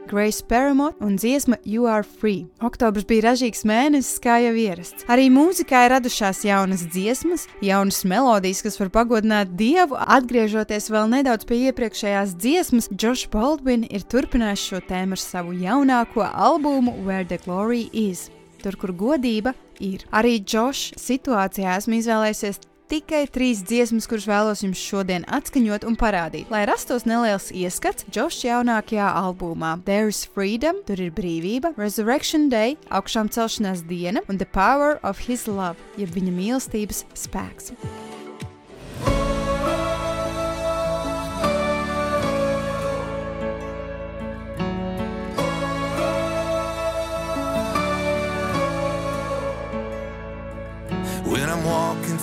Grace 0.07 0.42
Paramore 0.42 0.95
un 1.01 1.16
dziesma 1.16 1.57
You 1.64 1.87
Are 1.87 2.03
Free. 2.03 2.47
Oktobrs 2.62 3.07
bija 3.09 3.25
ražīgs 3.31 3.64
mēnesis, 3.66 4.21
kā 4.23 4.38
jau 4.45 4.53
ierasts. 4.55 5.07
Arī 5.11 5.27
mūzikā 5.35 5.83
ir 5.87 5.95
radušās 5.97 6.45
jaunas 6.47 6.85
dziesmas, 6.92 7.47
jaunas 7.64 8.05
melodijas, 8.07 8.62
kas 8.62 8.79
var 8.81 8.92
pagodināt 8.95 9.57
dievu. 9.59 9.99
Atgriežoties 9.99 10.90
vēl 10.95 11.11
nedaudz 11.16 11.49
pie 11.49 11.59
iepriekšējās 11.71 12.37
dziesmas, 12.38 12.90
Josh 12.95 13.27
Baldwin 13.33 13.85
ir 13.90 14.07
turpinājis 14.07 14.69
šo 14.71 14.83
tēmu 14.87 15.19
ar 15.19 15.25
savu 15.25 15.57
jaunāko 15.59 16.25
albumu 16.31 16.95
Where 17.03 17.27
the 17.27 17.42
Glory 17.42 17.88
Is. 17.92 18.29
Tur, 18.62 18.79
kur 18.79 18.95
godība 18.95 19.57
ir. 19.83 20.07
Arī 20.14 20.38
Josh 20.40 20.95
situācijā 21.01 21.77
esmu 21.81 21.99
izvēlējies 22.01 22.61
tikai 22.90 23.25
trīs 23.33 23.62
dziesmas, 23.66 24.09
kuras 24.11 24.27
vēlos 24.31 24.62
jums 24.64 24.81
šodien 24.81 25.27
atskaņot 25.29 25.87
un 25.88 25.99
parādīt. 25.99 26.51
Lai 26.53 26.64
rastos 26.68 27.07
neliels 27.09 27.51
ieskats 27.55 28.07
Josh 28.14 28.46
jaunākajā 28.46 29.09
albumā 29.20 29.77
There 29.87 30.11
is 30.12 30.25
Freedom, 30.27 30.83
tur 30.88 31.03
ir 31.03 31.14
brīvība, 31.16 31.75
Resurrection 31.77 32.49
Day, 32.53 32.79
augšām 32.90 33.31
celšanās 33.33 33.87
diena 33.88 34.25
un 34.31 34.40
The 34.40 34.49
Power 34.51 35.01
of 35.03 35.27
His 35.29 35.46
Love, 35.51 35.81
jeb 36.01 36.14
viņa 36.16 36.37
mīlestības 36.40 37.05
spēks. 37.27 37.75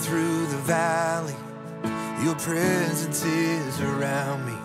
Through 0.04 0.46
the 0.48 0.58
valley, 0.58 1.36
your 2.26 2.36
presence 2.36 3.24
is 3.24 3.80
around 3.80 4.46
me. 4.46 4.58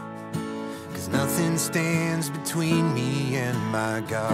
Cause 0.92 1.09
nothing 1.09 1.57
stands 1.57 2.29
between 2.29 2.92
me 2.92 3.37
and 3.37 3.57
my 3.70 4.01
God. 4.09 4.33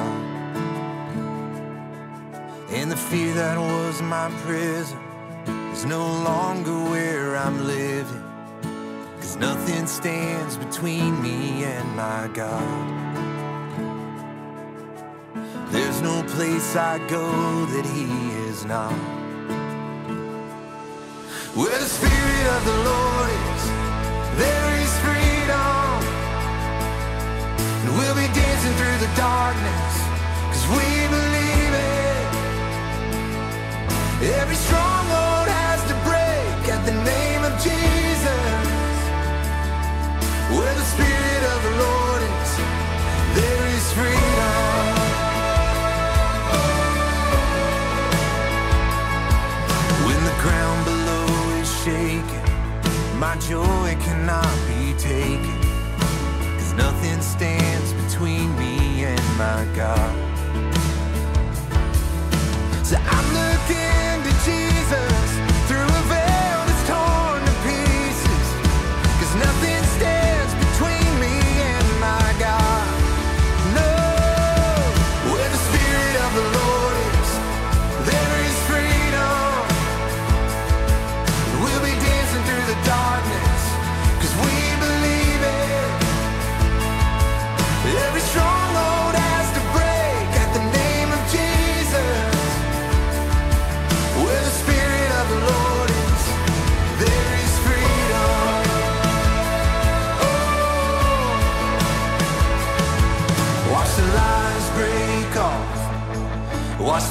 And 2.71 2.90
the 2.90 2.97
fear 2.97 3.35
that 3.35 3.59
was 3.59 4.01
my 4.01 4.31
prison 4.47 4.99
is 5.73 5.85
no 5.85 6.07
longer 6.23 6.73
where 6.90 7.37
I'm 7.37 7.67
living. 7.67 8.25
Cause 9.21 9.37
nothing 9.37 9.87
stands 9.87 10.57
between 10.57 11.21
me 11.23 11.64
and 11.64 11.97
my 11.97 12.31
God. 12.33 13.05
There's 15.71 16.01
no 16.01 16.23
place 16.29 16.75
I 16.77 16.99
go 17.09 17.67
that 17.67 17.85
He 17.85 18.07
is 18.49 18.64
not. 18.64 19.24
Where 21.55 21.79
the 21.79 21.87
Spirit 21.87 22.47
of 22.57 22.64
the 22.64 22.79
Lord 22.83 23.31
is, 23.31 23.62
there 24.43 24.71
is 24.83 24.90
freedom. 25.07 26.03
And 27.79 27.95
we'll 27.95 28.19
be 28.19 28.27
dancing 28.35 28.75
through 28.75 28.99
the 28.99 29.12
darkness, 29.14 29.95
cause 30.51 30.67
we 30.75 30.83
believe 31.14 31.75
it. 31.79 32.27
Every 34.35 34.59
stronghold 34.67 35.47
has 35.47 35.79
to 35.87 35.95
break 36.03 36.75
at 36.75 36.83
the 36.90 36.97
name 37.07 37.45
of 37.47 37.55
Jesus. 37.62 38.99
Where 40.59 40.75
my 53.35 53.40
joy 53.40 53.97
cannot 54.01 54.55
be 54.68 54.94
taken. 54.94 55.61
Cause 56.57 56.73
nothing 56.75 57.20
stands 57.20 57.92
between 58.05 58.57
me 58.59 59.05
and 59.05 59.20
my 59.37 59.66
God. 59.75 60.14
So 62.85 62.97
I'm 62.97 63.27
looking 63.35 64.13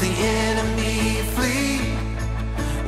the 0.03 0.09
enemy 0.09 1.21
flee. 1.33 1.79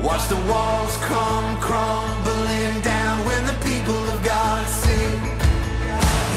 Watch 0.04 0.28
the 0.28 0.42
walls 0.52 0.98
come 1.12 1.58
crumbling 1.62 2.82
down 2.82 3.16
when 3.26 3.42
the 3.52 3.58
people 3.70 4.02
of 4.14 4.20
God 4.22 4.68
sing. 4.84 5.20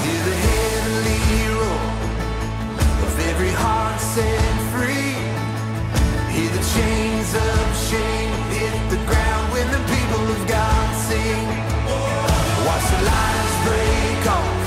Hear 0.04 0.22
the 0.30 0.36
heavenly 0.48 1.22
roar 1.58 1.86
of 3.06 3.12
every 3.30 3.54
heart 3.64 4.00
set 4.14 4.54
free. 4.72 5.14
Hear 6.34 6.50
the 6.58 6.64
chains 6.74 7.30
of 7.48 7.64
shame 7.90 8.32
hit 8.54 8.78
the 8.94 9.02
ground 9.10 9.46
when 9.54 9.66
the 9.76 9.82
people 9.94 10.24
of 10.36 10.40
God 10.46 10.88
sing. 11.08 11.44
Watch 12.66 12.86
the 12.94 13.00
lies 13.10 13.54
break 13.66 14.22
off. 14.38 14.60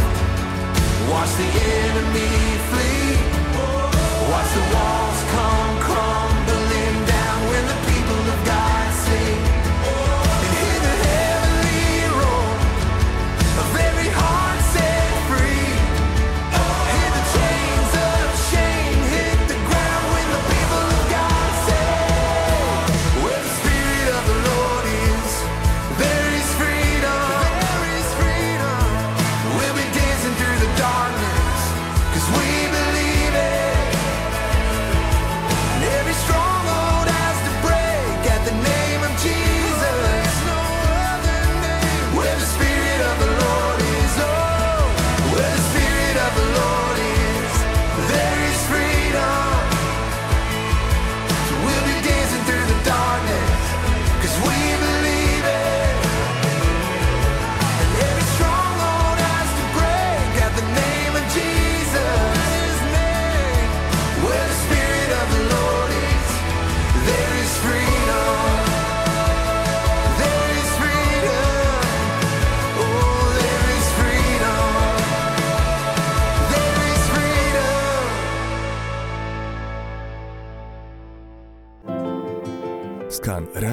Watch 1.11 1.31
the 1.41 1.49
enemy 1.79 2.31
flee. 2.69 3.00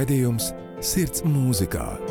Skan 0.09 0.17
raidījums 0.17 0.55
Sirds 0.81 1.21
mūzikā. 1.21 2.08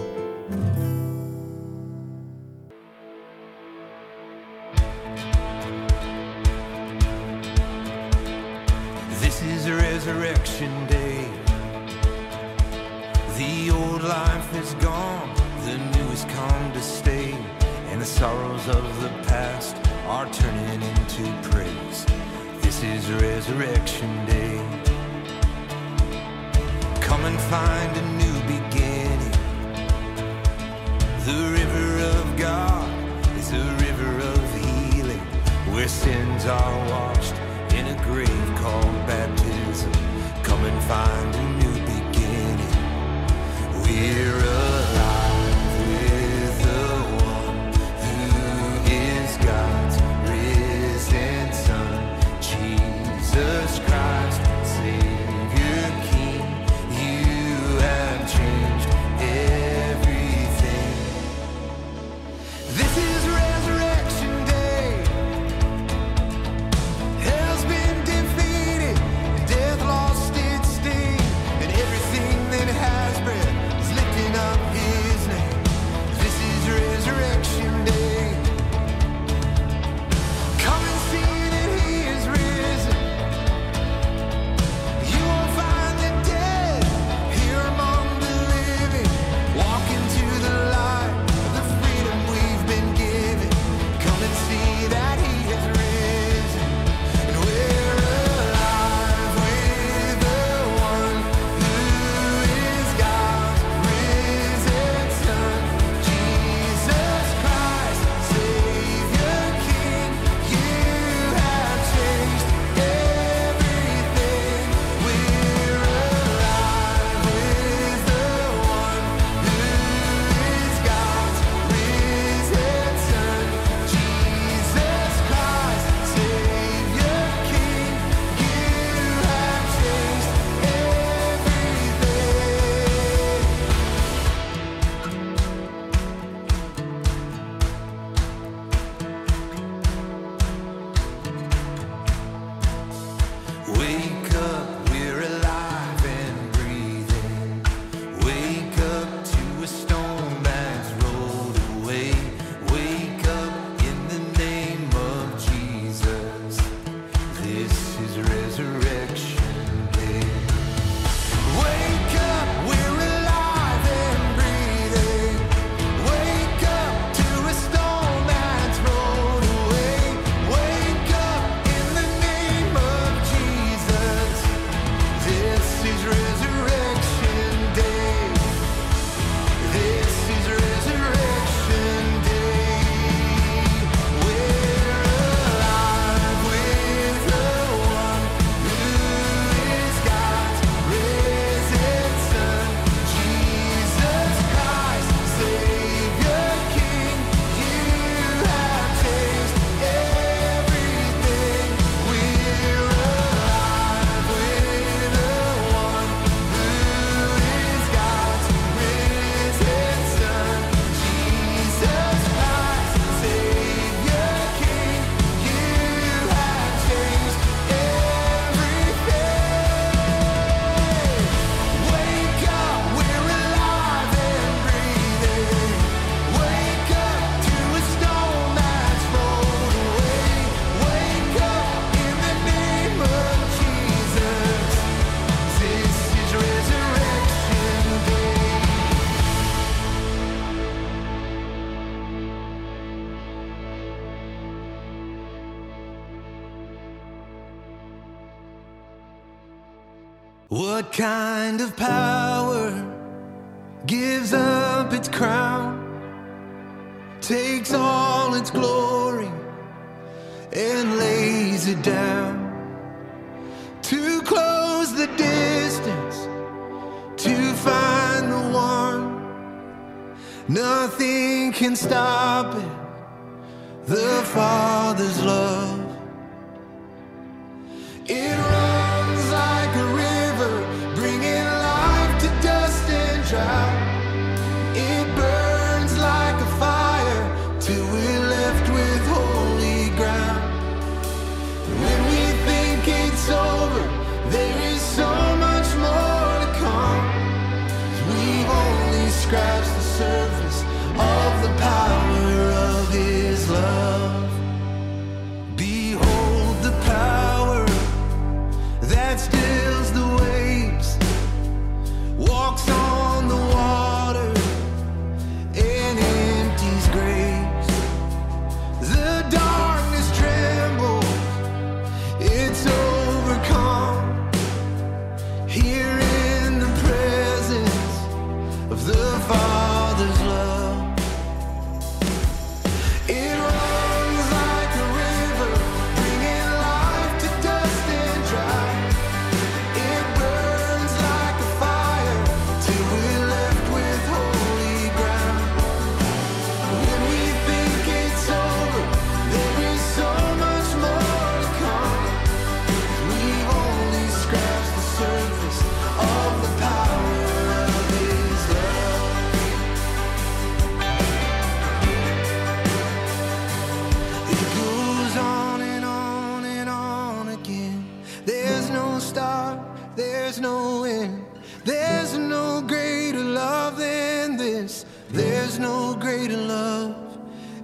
There's 370.38 370.54
no 370.54 370.84
end. 370.84 371.26
There's 371.66 372.16
no 372.16 372.62
greater 372.62 373.24
love 373.24 373.78
than 373.78 374.38
this. 374.38 374.86
There's 375.10 375.58
no 375.58 375.96
greater 375.96 376.38
love. 376.38 376.96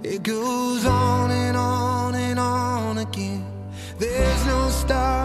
It 0.02 0.24
goes 0.24 0.84
on 0.84 1.30
and 1.30 1.56
on 1.56 2.16
and 2.16 2.38
on 2.40 2.98
again. 2.98 3.46
There's 3.98 4.46
no 4.46 4.68
start, 4.70 5.23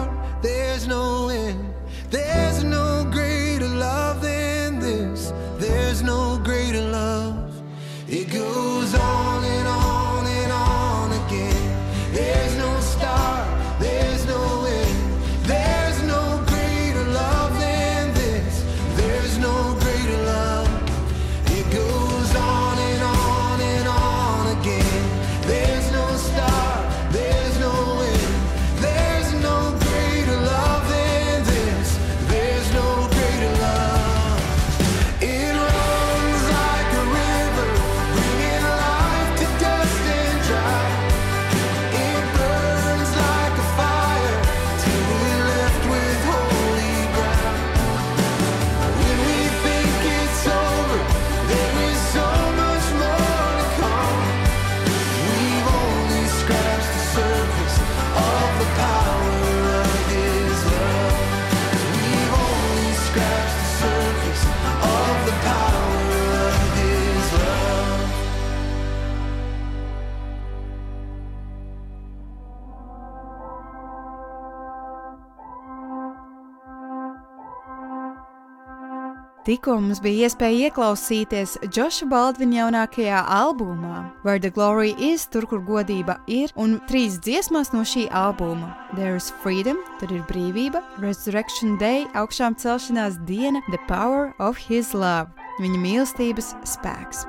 Tikko 79.50 79.80
mums 79.82 79.98
bija 79.98 80.28
iespēja 80.28 80.68
ieklausīties 80.68 81.56
Džoša 81.74 82.06
Baldvina 82.06 82.60
jaunākajā 82.60 83.18
albumā, 83.34 84.12
Where 84.22 84.38
the 84.38 84.52
Glory 84.54 84.92
is, 84.94 85.24
tur, 85.26 85.42
kur 85.50 85.58
godība 85.66 86.20
ir, 86.30 86.52
un 86.54 86.76
trīs 86.86 87.16
dziesmas 87.18 87.72
no 87.74 87.82
šī 87.82 88.04
albuma- 88.14 88.68
There 88.94 89.16
is 89.16 89.32
Freedom, 89.42 89.80
tur 89.98 90.14
ir 90.14 90.22
brīvība, 90.30 90.84
Resurrection 91.02 91.74
Day, 91.82 92.06
augšām 92.14 92.54
celšanās 92.62 93.18
diena, 93.26 93.58
The 93.72 93.82
Power 93.88 94.36
of 94.38 94.56
His 94.68 94.94
Love, 94.94 95.34
viņa 95.58 95.82
mīlestības 95.82 96.54
spēks. 96.62 97.26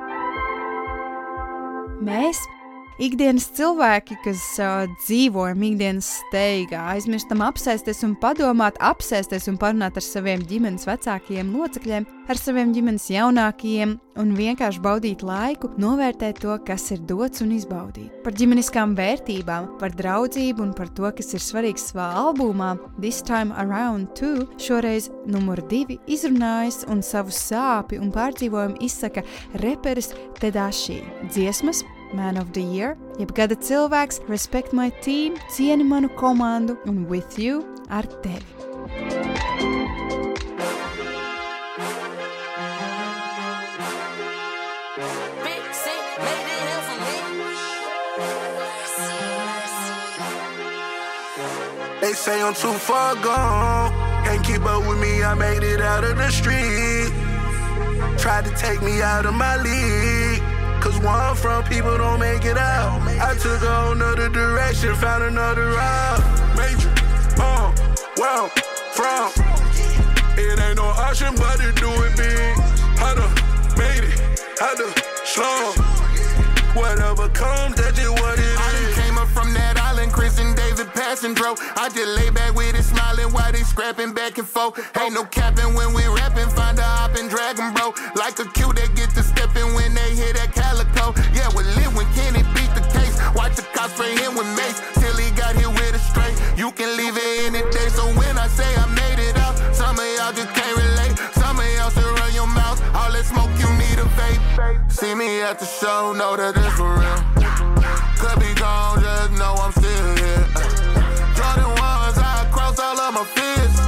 Mēs, 2.05 2.37
ikdienas 3.01 3.47
cilvēki, 3.57 4.17
kas 4.25 4.43
uh, 4.61 4.85
dzīvojam 5.01 5.63
ikdienas 5.71 6.07
steigā, 6.19 6.83
aizmirstam 6.93 7.41
apsēsties 7.45 8.03
un 8.07 8.15
padomāt, 8.21 8.77
apsēsties 8.77 9.49
un 9.51 9.57
parunāt 9.61 9.97
ar 9.97 10.05
saviem 10.05 10.43
ģimenes 10.47 10.85
vecākajiem 10.89 11.51
locekļiem, 11.55 12.07
ar 12.31 12.39
saviem 12.39 12.71
ģimenes 12.75 13.07
jaunākajiem 13.11 13.95
un 14.21 14.33
vienkārši 14.37 14.81
baudīt 14.83 15.23
laiku, 15.25 15.71
novērtēt 15.81 16.41
to, 16.43 16.53
kas 16.67 16.89
ir 16.93 17.01
dots 17.09 17.41
un 17.43 17.53
izbaudīt. 17.55 18.11
Par 18.25 18.35
ģimeniskām 18.37 18.93
vērtībām, 18.97 19.71
par 19.81 19.95
draudzību 19.97 20.65
un 20.67 20.75
par 20.77 20.91
to, 20.95 21.09
kas 21.17 21.33
ir 21.35 21.43
svarīgs 21.43 21.89
savā 21.91 22.09
albumā 22.21 22.75
This 22.99 23.23
Time 23.25 23.55
Around 23.61 24.13
2, 24.19 24.45
šoreiz 24.61 25.09
numur 25.31 25.63
divi 25.71 25.97
izrunājas 26.11 26.83
un 26.91 27.01
savu 27.05 27.33
sāpju 27.33 28.03
un 28.03 28.13
pārdzīvojumu 28.13 28.77
izsaka 28.85 29.25
reperis 29.63 30.13
Tedashi. 30.41 31.01
Dziesmas 31.31 31.83
Man 32.13 32.37
of 32.37 32.51
the 32.53 32.61
Year, 32.61 32.97
jeb 33.17 33.33
gada 33.33 33.55
cilvēks, 33.55 34.19
respect 34.27 34.73
my 34.73 34.89
team, 35.01 35.37
cieni 35.55 35.85
manu 35.85 36.09
komandu 36.09 36.77
un 36.85 37.07
with 37.07 37.39
you 37.39 37.63
ar 37.89 38.03
tevi. 38.23 38.43
They 52.01 52.13
say 52.13 52.41
I'm 52.41 52.53
too 52.53 52.73
far 52.73 53.15
gone. 53.15 53.91
Can't 54.25 54.43
keep 54.43 54.63
up 54.65 54.85
with 54.87 54.99
me, 54.99 55.23
I 55.23 55.33
made 55.33 55.63
it 55.63 55.81
out 55.81 56.03
of 56.03 56.17
the 56.17 56.29
street. 56.29 57.13
Tried 58.17 58.45
to 58.45 58.51
take 58.55 58.81
me 58.81 59.01
out 59.01 59.25
of 59.25 59.33
my 59.33 59.55
league. 59.57 60.20
Where 61.01 61.09
I'm 61.09 61.35
from, 61.35 61.63
people 61.63 61.97
don't 61.97 62.19
make 62.19 62.45
it 62.45 62.59
out. 62.59 63.01
I 63.01 63.33
took 63.33 63.63
a 63.63 63.73
whole 63.73 63.95
nother 63.95 64.29
direction, 64.29 64.93
found 64.95 65.23
another 65.23 65.71
route. 65.71 66.21
Major, 66.55 66.93
uh, 67.41 67.73
I'm 68.21 68.49
from. 68.93 69.33
It 70.37 70.59
ain't 70.59 70.77
no 70.77 70.85
option 70.85 71.33
but 71.37 71.57
to 71.57 71.73
do 71.73 71.89
it 72.05 72.15
big. 72.15 72.53
I 73.01 73.15
done 73.17 73.33
made 73.81 74.13
it, 74.13 74.45
I 74.61 74.75
done 74.77 74.93
slum. 75.25 75.73
Whatever 76.77 77.29
comes, 77.29 77.75
that's 77.81 77.97
just 77.97 78.11
what 78.21 78.37
it 78.37 78.55
I 78.61 78.71
done 78.71 78.93
came 78.93 79.17
up 79.17 79.27
from 79.29 79.53
that 79.55 79.81
island, 79.81 80.13
Chris 80.13 80.37
and 80.39 80.55
David 80.55 80.87
passing 80.93 81.33
bro. 81.33 81.55
I 81.77 81.89
just 81.89 82.13
lay 82.15 82.29
back 82.29 82.53
with 82.53 82.75
it, 82.75 82.83
smiling 82.83 83.33
while 83.33 83.51
they 83.51 83.63
scrapping 83.63 84.13
back 84.13 84.37
and 84.37 84.47
forth. 84.47 84.77
Ain't 85.01 85.15
no 85.15 85.25
capping 85.25 85.73
when 85.73 85.95
we 85.95 86.05
rapping, 86.07 86.47
find 86.49 86.77
a 86.77 86.83
hop 86.83 87.17
and 87.17 87.27
dragon 87.27 87.73
bro. 87.73 87.91
Like 88.15 88.37
a 88.37 88.45
cue 88.53 88.71
that 88.71 88.93
get 88.95 89.09
to 89.15 89.23
stepping 89.23 89.73
when 89.73 89.95
they 89.95 90.15
hear 90.15 90.31
that 90.33 90.53
calico. 91.01 91.21
Yeah, 91.33 91.49
we 91.55 91.63
live 91.63 91.95
when 91.95 92.05
Kenny 92.13 92.43
beat 92.53 92.71
the 92.75 92.85
case. 92.93 93.17
Watch 93.35 93.55
the 93.55 93.63
cops 93.73 93.93
spray 93.93 94.15
him 94.15 94.35
with 94.35 94.47
mace 94.57 94.81
till 94.95 95.15
he 95.17 95.31
got 95.31 95.55
here 95.55 95.69
with 95.69 95.95
a 95.95 95.99
straight. 95.99 96.35
You 96.57 96.71
can 96.71 96.95
leave 96.97 97.15
it 97.17 97.45
any 97.45 97.61
day. 97.71 97.89
So 97.89 98.05
when 98.17 98.37
I 98.37 98.47
say 98.47 98.67
I 98.75 98.85
made 98.93 99.19
it 99.19 99.37
out, 99.37 99.55
some 99.73 99.97
of 99.97 100.05
y'all 100.17 100.33
just 100.33 100.49
can't 100.53 100.77
relate. 100.77 101.17
Some 101.33 101.59
of 101.59 101.65
y'all 101.77 101.89
should 101.89 102.05
run 102.19 102.33
your 102.33 102.47
mouth. 102.47 102.79
All 102.95 103.11
that 103.11 103.25
smoke, 103.25 103.51
you 103.59 103.69
need 103.77 103.97
a 103.99 104.07
vape. 104.17 104.91
See 104.91 105.15
me 105.15 105.41
at 105.41 105.59
the 105.59 105.65
show, 105.65 106.13
know 106.13 106.35
that 106.35 106.55
it's 106.55 106.75
for 106.75 106.93
real. 106.93 107.19
Could 108.19 108.39
be 108.39 108.53
gone, 108.59 109.01
just 109.01 109.31
know 109.33 109.55
I'm 109.57 109.71
still 109.71 110.09
here. 110.21 110.45
Jordan 111.35 111.71
ones, 111.81 112.17
I 112.17 112.47
cross 112.51 112.77
all 112.79 112.99
of 112.99 113.13
my 113.13 113.25
fears. 113.25 113.80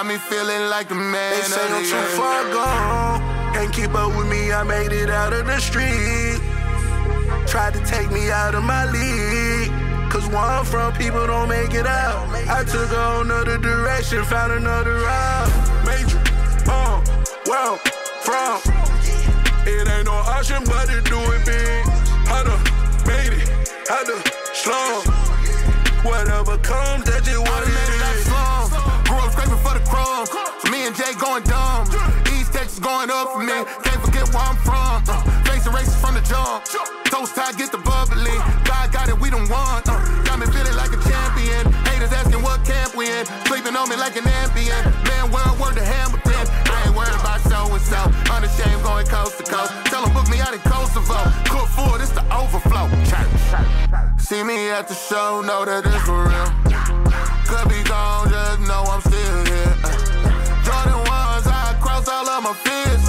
Got 0.00 0.06
me 0.06 0.16
feeling 0.16 0.70
like 0.70 0.88
the 0.88 0.94
man 0.94 1.34
They 1.34 1.42
say 1.42 1.60
I'm 1.60 1.84
too 1.84 2.16
far 2.16 2.42
gone. 2.54 3.52
Can't 3.52 3.70
keep 3.70 3.94
up 3.94 4.16
with 4.16 4.28
me, 4.28 4.50
I 4.50 4.62
made 4.62 4.92
it 4.92 5.10
out 5.10 5.34
of 5.34 5.44
the 5.44 5.60
street. 5.60 6.40
Tried 7.46 7.74
to 7.74 7.84
take 7.84 8.10
me 8.10 8.30
out 8.30 8.54
of 8.54 8.64
my 8.64 8.90
league. 8.90 9.68
Cause 10.10 10.26
where 10.28 10.38
I'm 10.38 10.64
from, 10.64 10.94
people 10.94 11.26
don't 11.26 11.50
make 11.50 11.74
it 11.74 11.86
out. 11.86 12.16
I 12.48 12.64
took 12.64 12.90
a 12.90 13.12
whole 13.12 13.24
nother 13.24 13.58
direction, 13.58 14.24
found 14.24 14.52
another 14.52 14.94
route. 15.04 15.52
Major, 15.84 16.16
uh, 16.64 16.96
where 17.44 17.60
I'm 17.60 17.78
from. 18.24 18.56
It 19.68 19.86
ain't 19.86 20.06
no 20.06 20.16
option 20.32 20.64
but 20.64 20.88
to 20.88 21.02
do 21.02 21.20
it 21.36 21.44
big. 21.44 21.84
I 22.32 22.40
done 22.48 22.64
made 23.04 23.36
it, 23.36 23.52
I 23.90 24.02
done 24.08 24.24
slum. 24.56 25.04
Whatever 26.08 26.56
comes, 26.56 27.04
that's 27.04 27.26
just 27.26 27.38
what 27.38 27.68
it 27.68 27.68
is. 27.68 27.99
And 30.90 30.98
Jay 30.98 31.14
going 31.18 31.42
dumb. 31.44 31.86
East 32.34 32.52
Texas 32.52 32.78
going 32.80 33.10
up 33.10 33.30
for 33.30 33.38
me. 33.38 33.62
Can't 33.86 34.02
forget 34.02 34.26
where 34.34 34.42
I'm 34.42 34.56
from. 34.66 35.02
Uh, 35.06 35.22
facing 35.46 35.72
races 35.72 35.94
from 36.02 36.14
the 36.14 36.22
jump. 36.26 36.66
Toast 37.06 37.34
tie, 37.34 37.52
get 37.52 37.70
the 37.70 37.78
bubbly. 37.78 38.34
God 38.66 38.90
got 38.90 39.08
it, 39.08 39.18
we 39.18 39.30
done 39.30 39.46
won. 39.48 39.82
Uh, 39.86 40.02
got 40.26 40.38
me 40.38 40.46
feeling 40.50 40.74
like 40.74 40.90
a 40.90 41.00
champion. 41.06 41.70
Haters 41.86 42.12
asking 42.12 42.42
what 42.42 42.64
camp 42.64 42.94
we 42.94 43.06
in. 43.06 43.26
Sleeping 43.46 43.76
on 43.76 43.88
me 43.88 43.96
like 43.96 44.16
an 44.16 44.26
ambient. 44.42 44.82
Man, 45.06 45.30
world 45.30 45.58
word 45.60 45.74
to 45.78 45.84
Hamilton. 45.84 46.44
I 46.66 46.86
ain't 46.86 46.96
worried 46.96 47.14
about 47.14 47.40
so 47.46 47.70
and 47.70 47.84
so. 47.86 48.00
Unashamed 48.34 48.82
going 48.82 49.06
coast 49.06 49.38
to 49.38 49.44
coast. 49.46 49.70
Tell 49.86 50.02
them 50.02 50.12
book 50.12 50.28
me 50.28 50.40
out 50.40 50.54
in 50.54 50.60
Kosovo. 50.66 51.22
Cook 51.46 51.68
food, 51.70 52.02
it's 52.02 52.10
the 52.10 52.24
overflow. 52.34 52.90
Church. 53.06 53.30
See 54.18 54.42
me 54.42 54.70
at 54.70 54.88
the 54.88 54.94
show, 54.94 55.42
know 55.42 55.64
that 55.64 55.86
it's 55.86 56.02
for 56.02 56.26
real. 56.26 56.50
Could 57.46 57.68
be 57.70 57.78
gone, 57.86 58.30
just 58.30 58.60
know 58.66 58.82
I'm 58.90 59.00
still 59.02 59.44
here. 59.46 59.76
Uh, 59.84 60.09
all 62.40 62.52
my 62.52 62.58
fears. 62.58 63.04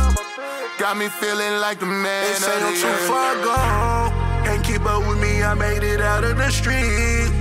Got 0.78 0.98
me 0.98 1.08
feeling 1.08 1.60
like 1.60 1.80
the 1.80 1.86
man 1.86 2.26
They 2.26 2.34
say 2.34 2.62
I'm 2.62 2.74
too 2.76 3.08
far 3.08 3.36
gone. 3.44 4.12
Can't 4.46 4.64
keep 4.64 4.86
up 4.86 5.08
with 5.08 5.20
me, 5.20 5.44
I 5.44 5.54
made 5.54 5.84
it 5.84 6.02
out 6.02 6.24
of 6.24 6.38
the 6.38 6.50
street. 6.50 7.32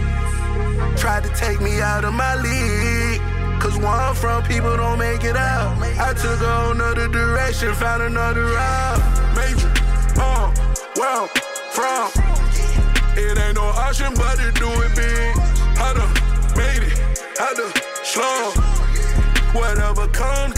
Tried 0.97 1.25
to 1.25 1.31
take 1.35 1.61
me 1.61 1.81
out 1.81 2.05
of 2.05 2.15
my 2.15 2.35
league. 2.37 3.21
Cause 3.61 3.77
where 3.79 3.89
I'm 3.89 4.15
from, 4.15 4.43
people 4.45 4.77
don't 4.77 4.99
make 4.99 5.25
it 5.25 5.37
out. 5.37 5.77
I 5.99 6.15
took 6.15 6.41
a 6.41 6.53
whole 6.61 6.75
nother 6.75 7.09
direction, 7.09 7.75
found 7.75 8.03
another 8.03 8.45
route. 8.45 9.01
Major, 9.37 9.71
uh, 10.17 10.49
where 10.97 11.23
I'm 11.23 11.29
from. 11.73 12.11
It 13.17 13.39
ain't 13.39 13.57
no 13.57 13.65
option 13.65 14.15
but 14.15 14.37
to 14.37 14.51
do 14.53 14.69
it 14.83 14.95
big. 14.97 15.37
I 15.79 15.93
done 15.95 16.13
made 16.57 16.85
it, 16.89 16.97
I 17.41 17.53
done 17.55 17.73
slum. 18.05 18.81
Whatever 19.53 20.07
comes, 20.09 20.55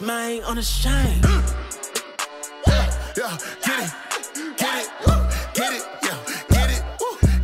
on 0.00 0.06
man, 0.06 0.42
on 0.44 0.58
a 0.58 0.62
shine. 0.62 1.20
Mm. 1.20 1.54
Yeah, 3.16 3.38
get 3.62 3.80
it, 3.80 3.92
get 4.56 4.82
it, 4.82 4.90
get 5.54 5.72
it, 5.72 5.82
yeah, 6.02 6.18
get 6.48 6.70
it, 6.70 6.82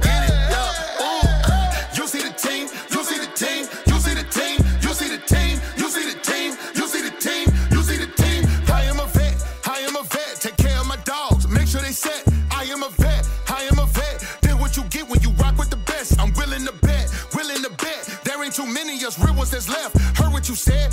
get 0.03 0.25
it, 0.25 0.35
yeah. 0.51 1.05
Ooh, 1.05 1.97
you 1.97 2.09
see 2.09 2.23
the 2.23 2.33
team, 2.35 2.67
you 2.91 3.05
see 3.05 3.19
the 3.19 3.31
team, 3.37 3.69
you 3.87 4.01
see 4.01 4.15
the 4.15 4.25
team, 4.31 4.59
you 4.81 4.93
see 4.95 5.09
the 5.09 5.19
team, 5.27 5.61
you 5.77 5.91
see 5.91 6.11
the 6.11 6.19
team, 6.21 6.57
you 6.75 6.89
see 6.89 7.03
the 7.03 7.15
team, 7.21 7.47
you 7.71 7.83
see 7.83 7.97
the 7.99 8.11
team. 8.17 8.45
I 8.73 8.85
am 8.85 8.99
a 8.99 9.07
vet, 9.07 9.37
I 9.67 9.79
am 9.81 9.97
a 9.97 10.03
vet. 10.03 10.41
Take 10.41 10.57
care 10.57 10.79
of 10.81 10.87
my 10.87 10.97
dogs, 11.05 11.47
make 11.47 11.69
sure 11.69 11.83
they 11.83 11.93
set. 11.93 12.27
I 12.51 12.65
am 12.65 12.83
a 12.83 12.89
vet, 12.91 13.29
I 13.49 13.63
am 13.71 13.79
a 13.79 13.87
vet. 13.87 14.25
Then 14.41 14.59
what 14.59 14.77
you 14.77 14.83
get 14.85 15.09
when 15.09 15.21
you 15.21 15.31
rock 15.33 15.57
with 15.59 15.71
the 15.71 15.77
best. 15.77 16.19
I'm 16.19 16.33
willing 16.33 16.65
to 16.67 16.73
bet, 16.83 17.11
willing 17.35 17.63
to 17.63 17.71
bet. 17.71 18.21
There 18.25 18.43
ain't 18.43 18.55
too 18.55 18.67
many 18.67 18.95
us 19.05 19.19
real 19.19 19.35
ones 19.35 19.51
that's 19.51 19.69
left. 19.69 19.97
Heard 20.19 20.33
what 20.33 20.49
you 20.49 20.55
said, 20.55 20.93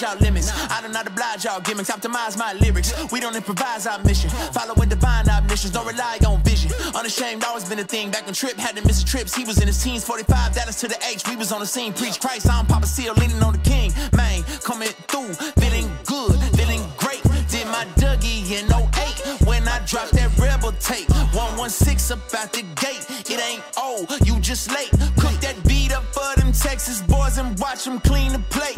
y'all 0.00 0.18
limits. 0.18 0.50
I 0.70 0.82
do 0.82 0.88
not 0.88 1.06
oblige 1.06 1.44
y'all 1.44 1.60
gimmicks. 1.60 1.90
Optimize 1.90 2.36
my 2.38 2.52
lyrics. 2.54 2.92
We 3.12 3.20
don't 3.20 3.36
improvise 3.36 3.86
our 3.86 4.02
mission. 4.02 4.30
Follow 4.52 4.74
with 4.74 4.90
divine 4.90 5.28
omniscience. 5.28 5.72
Don't 5.72 5.86
rely 5.86 6.18
on 6.26 6.42
vision. 6.42 6.72
Unashamed, 6.94 7.44
always 7.44 7.68
been 7.68 7.78
a 7.78 7.84
thing. 7.84 8.10
Back 8.10 8.26
when 8.26 8.34
Trip 8.34 8.56
had 8.56 8.76
to 8.76 8.86
miss 8.86 9.02
trips, 9.04 9.34
he 9.34 9.44
was 9.44 9.60
in 9.60 9.66
his 9.66 9.82
teens. 9.82 10.04
45 10.04 10.54
Dallas 10.54 10.80
to 10.80 10.88
the 10.88 10.98
H. 11.06 11.28
We 11.28 11.36
was 11.36 11.52
on 11.52 11.60
the 11.60 11.66
scene. 11.66 11.92
Preach 11.92 12.20
Christ. 12.20 12.48
I'm 12.50 12.66
Papa 12.66 12.86
Seal, 12.86 13.14
leaning 13.14 13.42
on 13.42 13.52
the 13.52 13.58
King. 13.60 13.92
Man, 14.16 14.42
coming 14.62 14.88
through, 15.08 15.32
feeling 15.60 15.90
good, 16.04 16.38
feeling 16.56 16.82
great. 16.96 17.22
Did 17.48 17.66
my 17.68 17.84
Dougie 17.96 18.50
in 18.50 18.66
08 18.66 19.46
when 19.46 19.66
I 19.68 19.78
dropped 19.86 20.12
that 20.12 20.36
rebel 20.38 20.72
tape. 20.72 21.08
116 21.34 22.16
up 22.16 22.34
out 22.34 22.52
the 22.52 22.62
gate. 22.80 23.04
It 23.30 23.40
ain't 23.40 23.62
old, 23.80 24.10
you 24.26 24.38
just 24.40 24.70
late. 24.70 24.90
Cook 25.18 25.38
that 25.40 25.56
beat 25.66 25.92
up 25.92 26.04
for 26.14 26.40
them 26.40 26.52
Texas 26.52 27.02
boys 27.02 27.38
and 27.38 27.58
watch 27.58 27.84
them 27.84 28.00
clean 28.00 28.32
the 28.32 28.38
plate. 28.50 28.75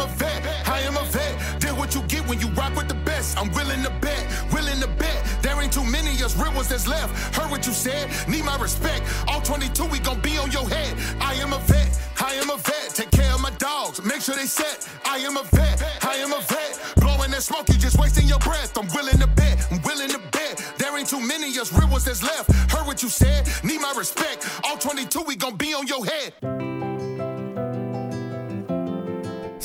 Am 0.00 0.08
a 0.08 0.12
vet, 0.14 0.68
I 0.68 0.80
am 0.80 0.96
a 0.96 1.04
vet. 1.04 1.60
Did 1.60 1.76
what 1.76 1.94
you 1.94 2.02
get 2.02 2.26
when 2.26 2.40
you 2.40 2.48
rock 2.48 2.74
with 2.76 2.88
the 2.88 2.94
best. 2.94 3.38
I'm 3.38 3.50
willing 3.52 3.82
to 3.82 3.90
bet, 4.00 4.26
willing 4.52 4.80
to 4.80 4.88
bet. 4.88 5.18
There 5.42 5.60
ain't 5.60 5.72
too 5.72 5.84
many 5.84 6.10
us 6.22 6.36
real 6.36 6.52
ones 6.52 6.68
that's 6.68 6.86
left. 6.86 7.12
Heard 7.36 7.50
what 7.50 7.66
you 7.66 7.72
said, 7.72 8.08
need 8.28 8.44
my 8.44 8.56
respect. 8.58 9.02
All 9.28 9.40
22, 9.40 9.86
we 9.86 9.98
gon' 9.98 10.20
be 10.20 10.38
on 10.38 10.50
your 10.50 10.68
head. 10.68 10.94
I 11.20 11.34
am 11.34 11.52
a 11.52 11.58
vet, 11.58 11.90
I 12.20 12.34
am 12.34 12.50
a 12.50 12.56
vet. 12.56 12.94
Take 12.94 13.10
care 13.10 13.32
of 13.34 13.40
my 13.40 13.50
dogs, 13.58 14.02
make 14.02 14.22
sure 14.22 14.36
they 14.36 14.46
set. 14.46 14.88
I 15.04 15.18
am 15.18 15.36
a 15.36 15.44
vet, 15.44 15.82
I 16.04 16.14
am 16.16 16.32
a 16.32 16.40
vet. 16.40 16.80
Blowing 16.96 17.30
that 17.32 17.42
smoke, 17.42 17.68
you 17.68 17.74
just 17.74 17.98
wasting 17.98 18.26
your 18.26 18.38
breath. 18.38 18.76
I'm 18.78 18.88
willing 18.94 19.18
to 19.18 19.26
bet, 19.26 19.66
I'm 19.70 19.82
willing 19.82 20.10
to 20.10 20.20
bet. 20.32 20.56
There 20.78 20.96
ain't 20.96 21.08
too 21.08 21.20
many 21.20 21.46
us 21.58 21.72
real 21.72 21.88
ones 21.88 22.04
that's 22.04 22.22
left. 22.22 22.50
Heard 22.70 22.86
what 22.86 23.02
you 23.02 23.08
said, 23.08 23.48
need 23.64 23.80
my 23.80 23.92
respect. 23.96 24.48
All 24.64 24.76
22, 24.76 25.22
we 25.26 25.36
gon' 25.36 25.56
be 25.56 25.74
on 25.74 25.86
your 25.86 26.04
head. 26.06 26.89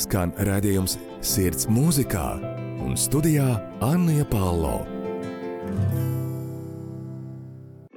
Skan 0.06 0.30
redzējums 0.38 0.92
Sirds 1.18 1.66
mūzikā 1.66 2.38
un 2.78 2.94
studijā 2.94 3.58
Anna 3.82 4.22
Palo. 4.30 4.86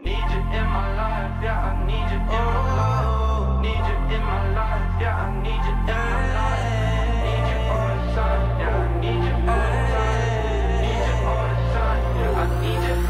Need 0.02 0.18
you 0.34 0.42
in 0.42 0.66
my 0.74 0.90
life, 0.98 1.38
yeah, 1.46 1.70
I 1.70 1.86
need 1.86 2.10
you 2.10 2.18
in 2.18 2.26
my 2.34 2.66
life. 2.80 3.62
Need 3.62 3.86
you 3.86 3.94
in 4.10 4.26
my 4.26 4.42
life, 4.58 4.90
yeah, 4.98 5.22
I 5.22 5.38
need 5.38 5.62
you 5.62 5.78
in 5.78 5.86
my 5.86 6.26
life. 6.34 7.14
Need 7.30 7.46
you 7.46 7.62
all 7.78 7.94
the 7.94 8.10
time, 8.18 8.58
yeah, 8.58 8.74
I 8.74 8.90
need 9.06 9.22
you 9.30 9.38
all 9.54 9.70
the 9.70 9.86
time. 9.94 10.82
Need 10.82 11.06
you 11.06 11.30
all 11.30 11.46
the 11.46 11.62
time, 11.78 12.10
yeah, 12.18 12.42
I 12.42 12.58
need 12.66 12.90
you. 12.90 13.06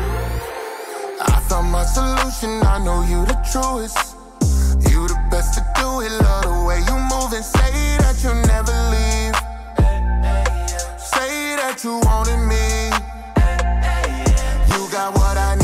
I 1.23 1.39
found 1.47 1.71
my 1.71 1.87
solution, 1.87 2.51
I 2.67 2.83
know 2.83 2.99
you 3.07 3.23
the 3.23 3.39
truest. 3.47 4.18
Do 5.89 6.01
it, 6.01 6.11
love 6.11 6.43
the 6.43 6.63
way 6.67 6.79
you 6.89 6.97
move 7.11 7.31
and 7.33 7.45
say 7.45 7.97
that 8.03 8.17
you 8.23 8.33
never 8.53 8.75
leave. 8.93 9.35
Say 10.97 11.55
that 11.61 11.83
you 11.83 11.99
wanted 12.09 12.41
me. 12.51 12.65
You 14.71 14.91
got 14.91 15.13
what 15.17 15.37
I 15.37 15.58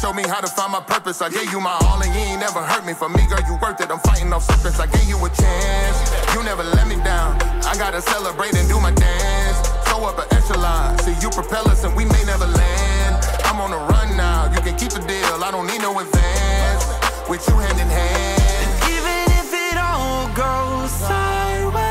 showed 0.00 0.14
me 0.14 0.22
how 0.22 0.40
to 0.40 0.46
find 0.46 0.72
my 0.72 0.80
purpose. 0.80 1.22
I 1.22 1.30
gave 1.30 1.50
you 1.52 1.60
my 1.60 1.76
all 1.82 2.00
and 2.02 2.12
you 2.14 2.20
ain't 2.20 2.40
never 2.40 2.60
hurt 2.60 2.84
me. 2.84 2.92
For 2.92 3.08
me, 3.08 3.26
girl, 3.28 3.40
you 3.46 3.56
worth 3.60 3.80
it. 3.80 3.90
I'm 3.90 4.00
fighting 4.00 4.32
off 4.32 4.44
sickness. 4.44 4.78
I 4.78 4.86
gave 4.86 5.08
you 5.08 5.16
a 5.16 5.30
chance. 5.30 5.98
You 6.34 6.42
never 6.44 6.62
let 6.62 6.86
me 6.86 6.96
down. 6.96 7.40
I 7.64 7.74
gotta 7.78 8.02
celebrate 8.02 8.54
and 8.54 8.68
do 8.68 8.78
my 8.80 8.92
dance. 8.92 9.58
Show 9.88 10.04
up 10.04 10.18
an 10.18 10.28
echelon. 10.36 10.98
See, 10.98 11.16
you 11.22 11.30
propel 11.30 11.68
us 11.68 11.84
and 11.84 11.96
we 11.96 12.04
may 12.04 12.24
never 12.24 12.46
land. 12.46 13.14
I'm 13.44 13.60
on 13.60 13.70
the 13.70 13.78
run 13.92 14.16
now. 14.16 14.52
You 14.52 14.60
can 14.60 14.76
keep 14.76 14.90
the 14.90 15.00
deal. 15.06 15.42
I 15.42 15.50
don't 15.50 15.66
need 15.66 15.80
no 15.80 15.98
advance. 15.98 16.84
With 17.28 17.46
you 17.48 17.56
hand 17.56 17.80
in 17.80 17.88
hand. 17.88 18.68
Even 18.92 19.18
if 19.40 19.48
it 19.52 19.76
all 19.78 20.28
goes 20.36 20.90
sideways, 20.92 21.85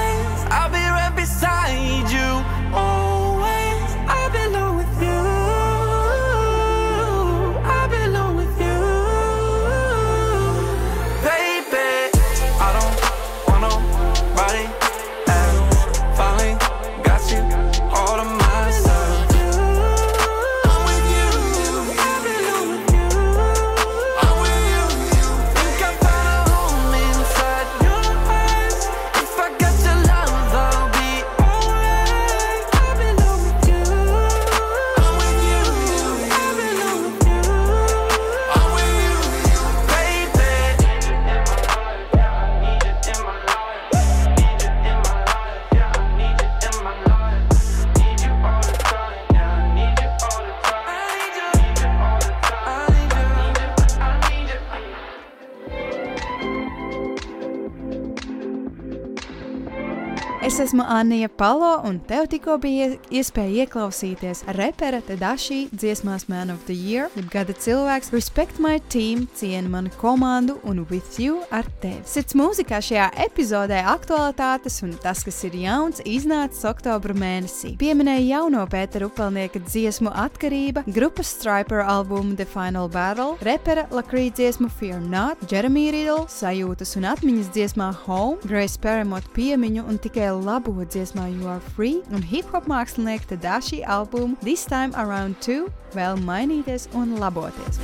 Anija 60.95 61.27
Palo, 61.27 61.81
un 61.83 61.97
tev 62.07 62.29
tikko 62.31 62.53
bija 62.63 62.85
iespēja 63.11 63.65
ieklausīties 63.65 64.45
repera 64.55 65.01
Tadashi 65.03 65.65
dziesmās 65.75 66.29
Man 66.31 66.53
of 66.53 66.61
the 66.69 66.75
Year, 66.75 67.09
jeb 67.17 67.27
gada 67.33 67.51
cilvēks, 67.51 68.13
Respect 68.15 68.61
My 68.63 68.79
Team, 68.93 69.25
ciena 69.35 69.67
manu 69.73 69.91
komandu 69.99 70.55
un 70.63 70.85
With 70.87 71.17
You 71.19 71.41
ar 71.51 71.67
tevi. 71.83 71.99
Sirds 72.07 72.37
mūzikā 72.39 72.79
šajā 72.79 73.09
epizodē 73.25 73.81
aktualitātes 73.91 74.79
un 74.87 74.93
tas, 75.03 75.25
kas 75.27 75.41
ir 75.49 75.57
jauns, 75.65 75.99
iznācis 76.07 76.63
oktobra 76.69 77.17
mēnesī. 77.17 77.73
Pieminēja 77.81 78.23
jauno 78.29 78.63
Pētera 78.71 79.09
Upelnieka 79.09 79.59
dziesmu 79.67 80.15
Atkarība, 80.15 80.85
grupas 80.87 81.33
Striper 81.35 81.83
albumu 81.83 82.37
The 82.39 82.47
Final 82.47 82.87
Battle, 82.87 83.35
repera 83.43 83.83
Lakrī 83.91 84.29
dziesmu 84.31 84.71
Fear 84.79 85.03
Not, 85.03 85.43
Jeremy 85.51 85.89
Riddle, 85.91 86.29
sajūtas 86.31 86.95
un 86.95 87.11
atmiņas 87.11 87.51
dziesmā 87.51 87.91
Home, 88.05 88.39
Grace 88.47 88.79
Paramot 88.79 89.27
piemiņu 89.35 89.89
un 89.91 89.99
tikai 89.99 90.31
labo 90.39 90.84
dziesmā 90.91 91.27
You 91.33 91.49
Are 91.51 91.63
Free 91.75 92.01
un 92.15 92.25
hip-hop 92.25 92.69
mākslinieka 92.71 93.33
Tadashi 93.33 93.81
albumu 93.86 94.38
This 94.43 94.65
Time 94.69 94.95
Around 94.99 95.41
2 95.45 95.65
vēl 95.95 96.21
mainīties 96.25 96.89
un 96.97 97.17
laboties. 97.21 97.81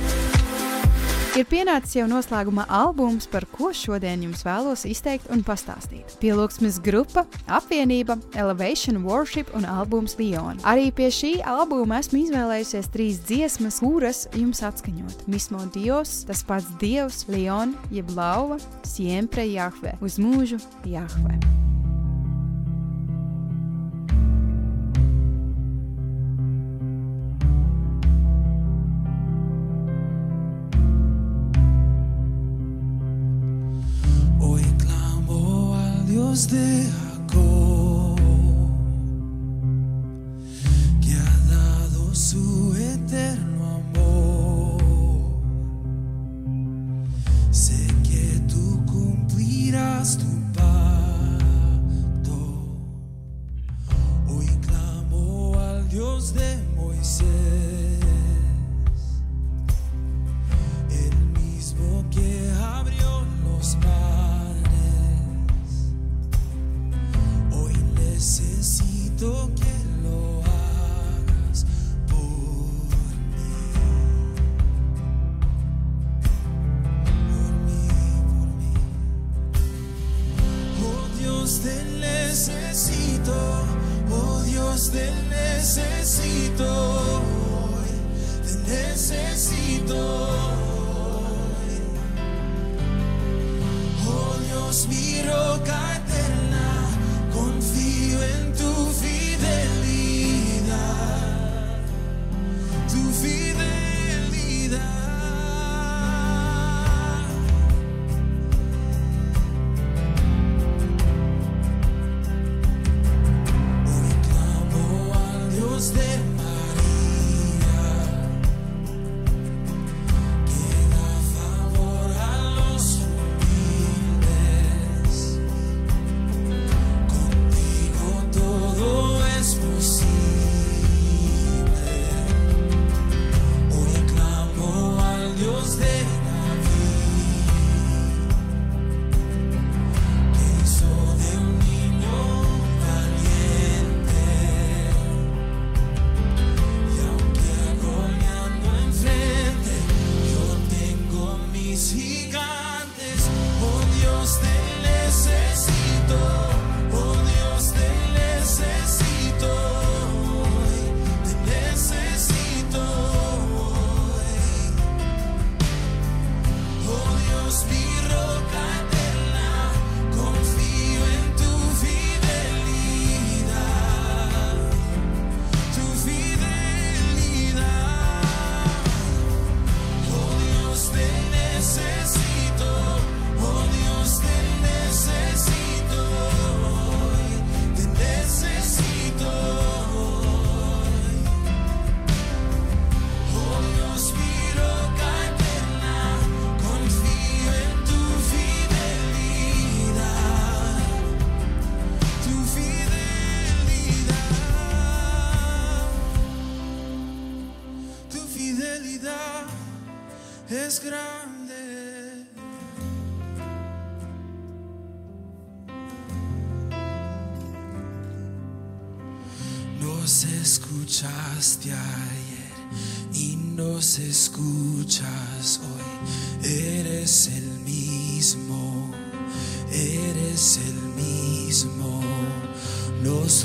Ir 1.32 1.46
pienācis 1.48 1.94
jau 1.96 2.04
noslēguma 2.10 2.66
albums, 2.68 3.24
par 3.24 3.46
ko 3.48 3.70
šodien 3.72 4.20
jums 4.20 4.42
vēlos 4.44 4.82
izteikt 4.84 5.30
un 5.32 5.40
pastāstīt. 5.46 6.18
Pielūgsmes 6.20 6.76
grupa, 6.84 7.22
apvienība, 7.48 8.18
Elevation 8.36 9.00
Worship 9.06 9.48
un 9.56 9.64
albums 9.64 10.18
Leon. 10.20 10.60
Arī 10.68 10.90
pie 10.92 11.08
šī 11.08 11.32
albuma 11.48 12.02
esmu 12.04 12.20
izvēlējusies 12.26 12.92
trīs 12.92 13.24
dziesmas, 13.24 13.80
kuras 13.80 14.26
jums 14.36 14.60
atskaņot. 14.60 15.24
Mismo 15.32 15.64
Dios, 15.72 16.18
tas 16.28 16.44
pats 16.44 16.68
Dievs, 16.84 17.24
Leon, 17.32 17.78
jeb 17.88 18.12
Lauva, 18.12 18.60
Siempre 18.84 19.48
Jahve, 19.48 19.96
uz 20.04 20.20
mūžu 20.20 20.60
Jahve. 20.84 21.40
was 36.32 36.46
there. 36.46 37.01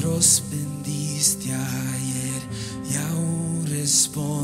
nosotros 0.08 0.44
bendiste 0.50 1.54
ayer 1.54 2.42
y 2.90 2.96
aún 2.96 3.66
responde. 3.68 4.37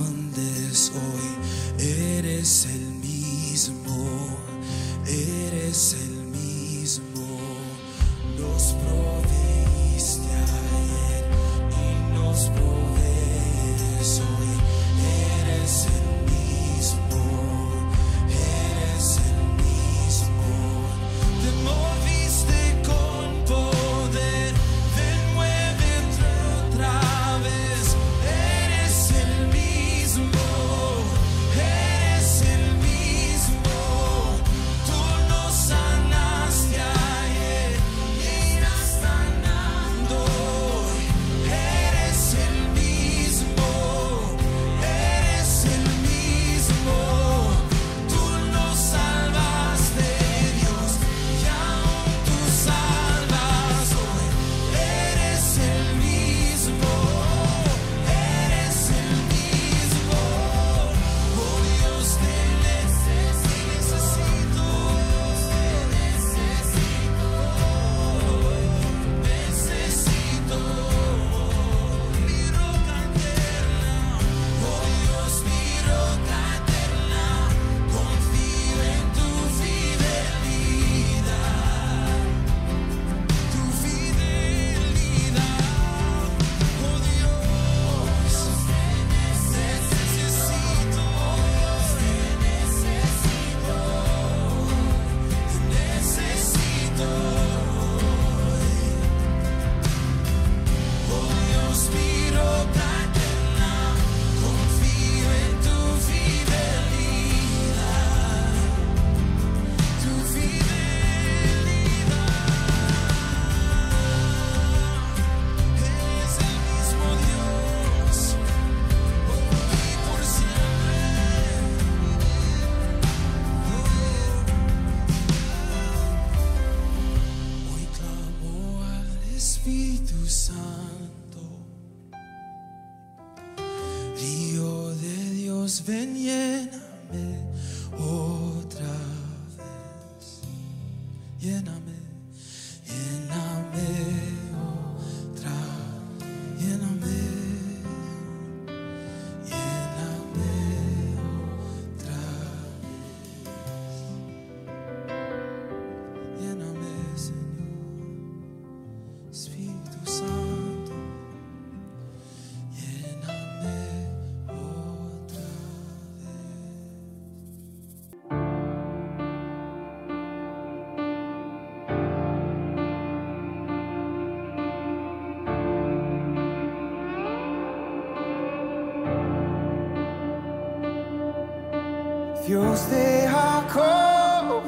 Deus 182.73 182.85
derracou, 182.85 184.63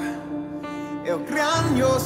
eu 1.03 1.19
crânio 1.21 1.99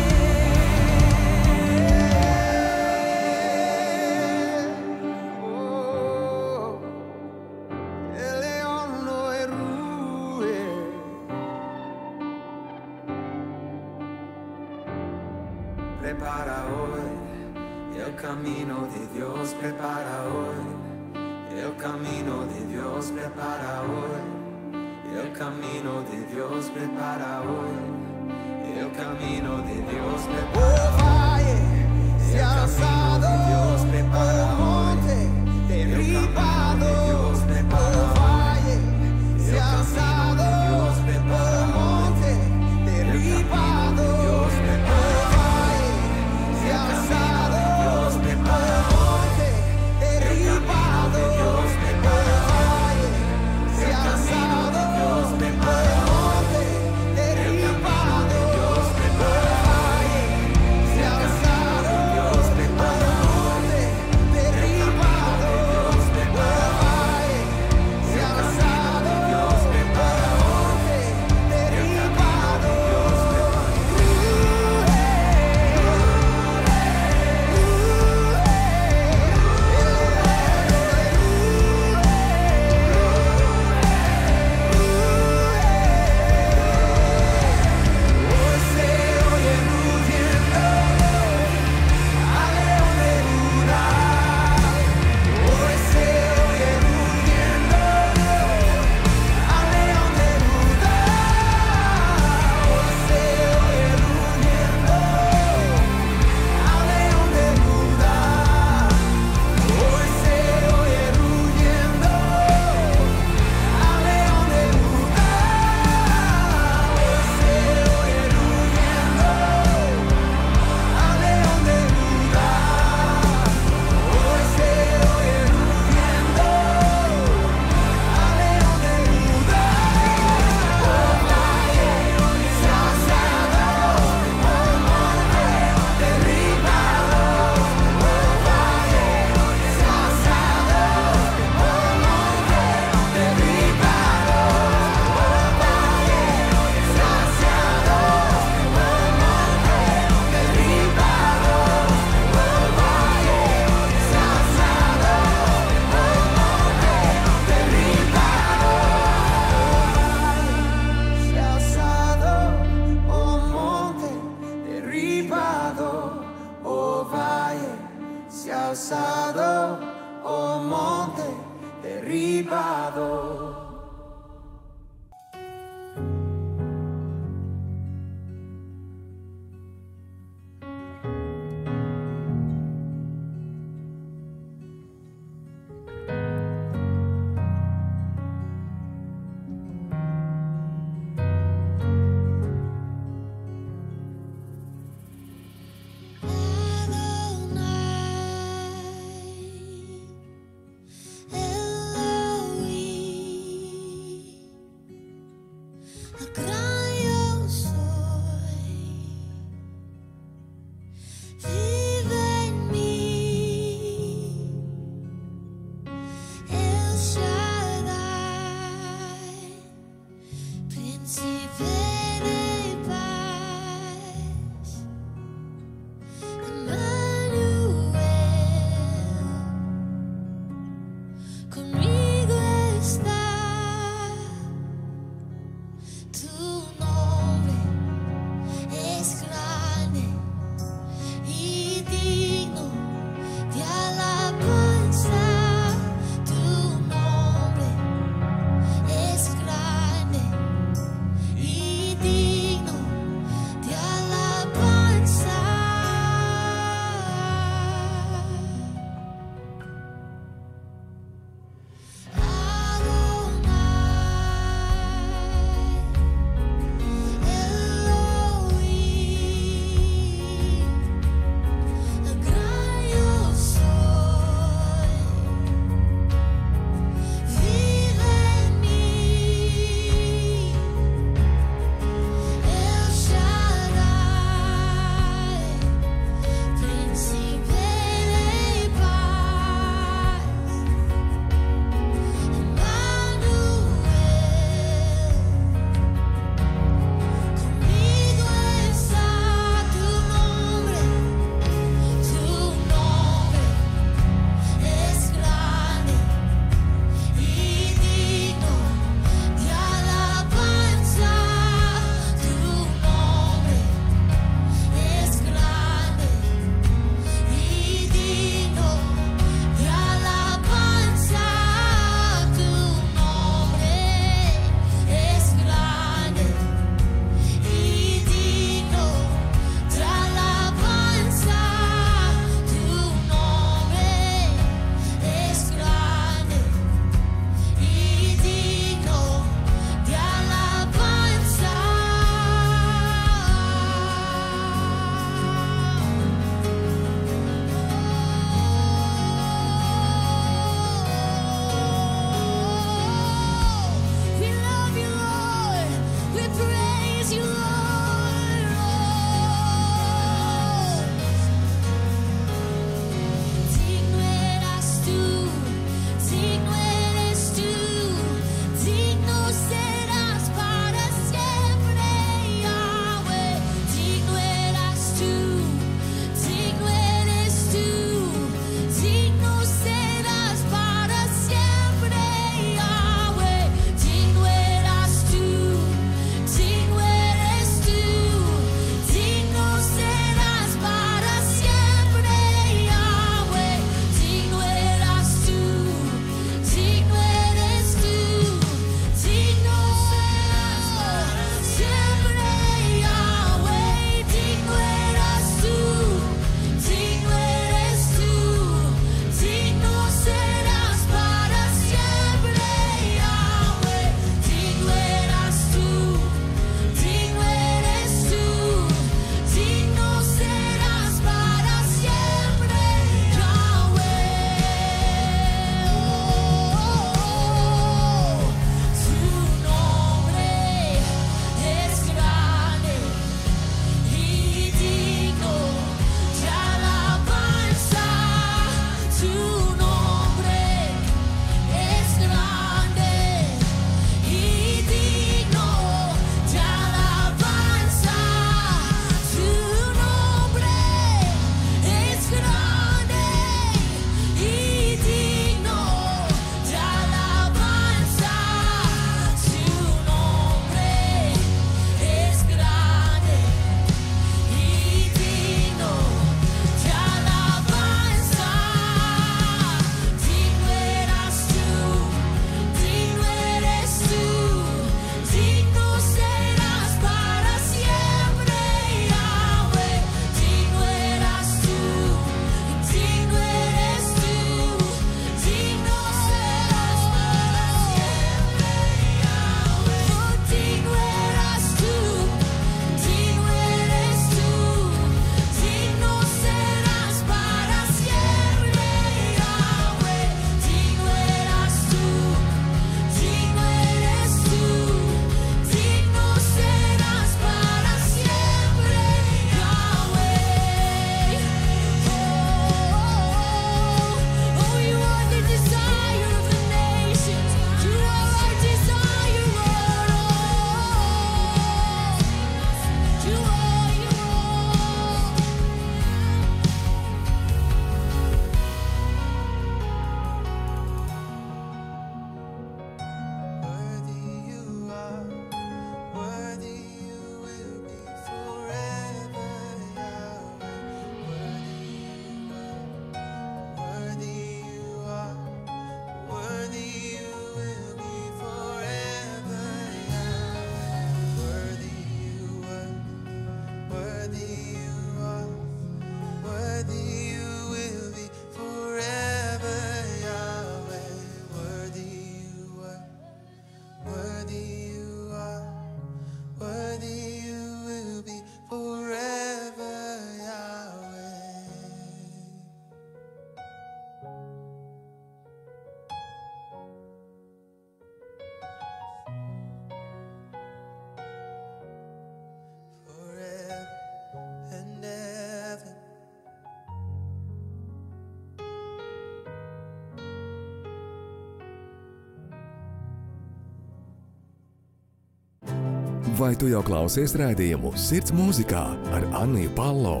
Vai 596.18 596.32
tu 596.34 596.48
jau 596.50 596.58
klausies 596.66 597.12
raidījumu 597.14 597.70
Sirds 597.78 598.10
mūzikā 598.10 598.62
ar 598.90 599.04
Anniju 599.20 599.52
Palo? 599.54 600.00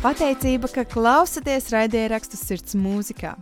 Pateicība, 0.00 0.70
ka 0.72 0.86
klausāties 0.88 1.68
raidierakstu 1.74 2.40
sirds 2.40 2.78
mūzikā. 2.80 3.34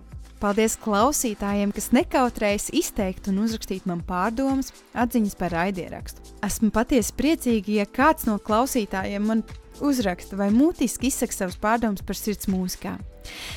Paldies 0.42 0.74
klausītājiem, 0.82 1.70
kas 1.76 1.92
nekautrējas 1.94 2.72
izteikt 2.74 3.30
un 3.30 3.38
uzrakstīt 3.44 3.86
man 3.86 4.02
pārdomas, 4.02 4.72
atziņas 4.98 5.38
par 5.38 5.54
raidierakstu. 5.54 6.24
Esmu 6.42 6.72
patiesi 6.74 7.14
priecīga, 7.14 7.84
ja 7.84 7.86
kāds 7.86 8.26
no 8.26 8.34
klausītājiem 8.42 9.30
man 9.30 9.46
uzraksta 9.78 10.40
vai 10.42 10.50
mutiski 10.50 11.12
izsaka 11.12 11.38
savus 11.38 11.60
pārdomas 11.62 12.02
par 12.02 12.18
sirds 12.18 12.50
mūzikā. 12.50 12.96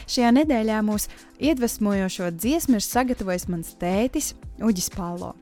Šajā 0.10 0.34
nedēļā 0.39 0.81
mūsu 0.85 1.11
iedvesmojošo 1.41 2.31
dziesmu 2.38 2.80
ir 2.80 2.88
sagatavojis 2.88 3.49
mans 3.52 3.76
tētis 3.81 4.35
Uģis 4.61 4.91
Palo. 4.93 5.34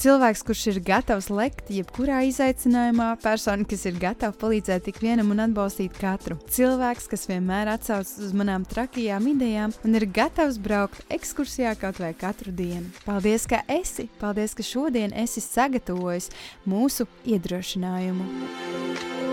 Cilvēks, 0.00 0.42
kurš 0.46 0.62
ir 0.72 0.80
gatavs 0.84 1.28
lekt 1.32 1.70
jebkurā 1.72 2.22
izaicinājumā, 2.28 3.12
persona, 3.22 3.66
kas 3.68 3.84
ir 3.88 3.98
gatava 4.00 4.34
palīdzēt 4.40 4.90
ik 4.90 5.00
vienam 5.04 5.32
un 5.34 5.44
atbalstīt 5.46 5.96
katru. 6.00 6.38
Cilvēks, 6.52 7.08
kas 7.10 7.26
vienmēr 7.30 7.70
atsaucas 7.76 8.16
uz 8.26 8.34
manām 8.36 8.66
trakajām 8.68 9.28
idejām 9.34 9.74
un 9.86 9.98
ir 9.98 10.08
gatavs 10.18 10.60
braukt 10.62 11.04
ekskursijā 11.14 11.74
kaut 11.80 12.00
vai 12.02 12.12
katru 12.18 12.54
dienu. 12.54 12.90
Paldies, 13.06 13.48
ka 13.50 13.62
esi! 13.70 14.08
Paldies, 14.20 14.56
ka 14.56 14.66
šodien 14.66 15.14
esi 15.24 15.44
sagatavojis 15.44 16.30
mūsu 16.68 17.08
iedrošinājumu! 17.24 19.23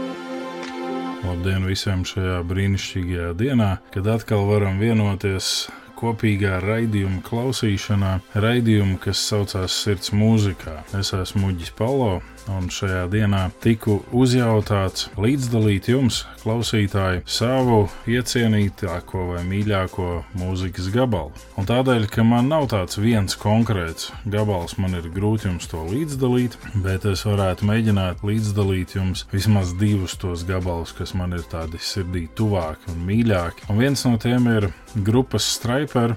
Labdien 1.22 1.68
visiem 1.70 2.02
šajā 2.08 2.40
brīnišķīgajā 2.50 3.34
dienā, 3.38 3.76
kad 3.94 4.08
atkal 4.10 4.48
varam 4.50 4.80
vienoties 4.82 5.70
kopīgā 6.00 6.58
raidījuma 6.64 7.22
klausīšanā, 7.28 8.16
raidījumu, 8.42 8.98
kas 9.04 9.22
saucās 9.30 9.76
Sirds 9.84 10.10
mūzikā. 10.18 10.80
Es 10.98 11.14
esmu 11.14 11.44
Muģis 11.46 11.76
Palo, 11.78 12.24
un 12.58 12.70
šajā 12.74 13.06
dienā 13.12 13.44
tiku 13.64 14.00
uzjautāts 14.16 15.10
līdzdalīt 15.22 15.90
jums, 15.92 16.22
klausītāji, 16.42 17.24
savu 17.30 17.86
iecienītāko 18.10 19.28
vai 19.32 19.44
mīļāko 19.48 20.08
mūzikas 20.40 20.90
gabalu. 20.94 21.32
Un 21.60 21.70
tādēļ, 21.70 22.08
ka 22.12 22.26
man 22.28 22.50
nav 22.52 22.68
tāds 22.74 23.00
viens 23.02 23.38
konkrēts 23.40 24.12
gabals, 24.26 24.78
man 24.82 24.98
ir 25.00 25.10
grūti 25.14 25.50
jums 25.50 25.70
to 25.72 25.84
līdzdalīt, 25.90 26.58
bet 26.86 27.08
es 27.10 27.26
varētu 27.28 27.68
mēģināt 27.70 28.26
līdzdalīt 28.28 28.96
jums 28.98 29.26
vismaz 29.32 29.76
divus 29.80 30.18
tos 30.22 30.46
gabalus, 30.48 30.94
kas 30.98 31.16
man 31.18 31.38
ir 31.38 31.46
tādi 31.52 31.82
sirdī 31.82 32.28
tuvāki 32.38 32.92
un 32.94 33.06
mīļāki. 33.08 33.70
Un 33.72 33.82
viens 33.82 34.06
no 34.08 34.18
tiem 34.22 34.50
ir 34.52 34.72
grupas 34.96 35.46
Striper 35.56 36.16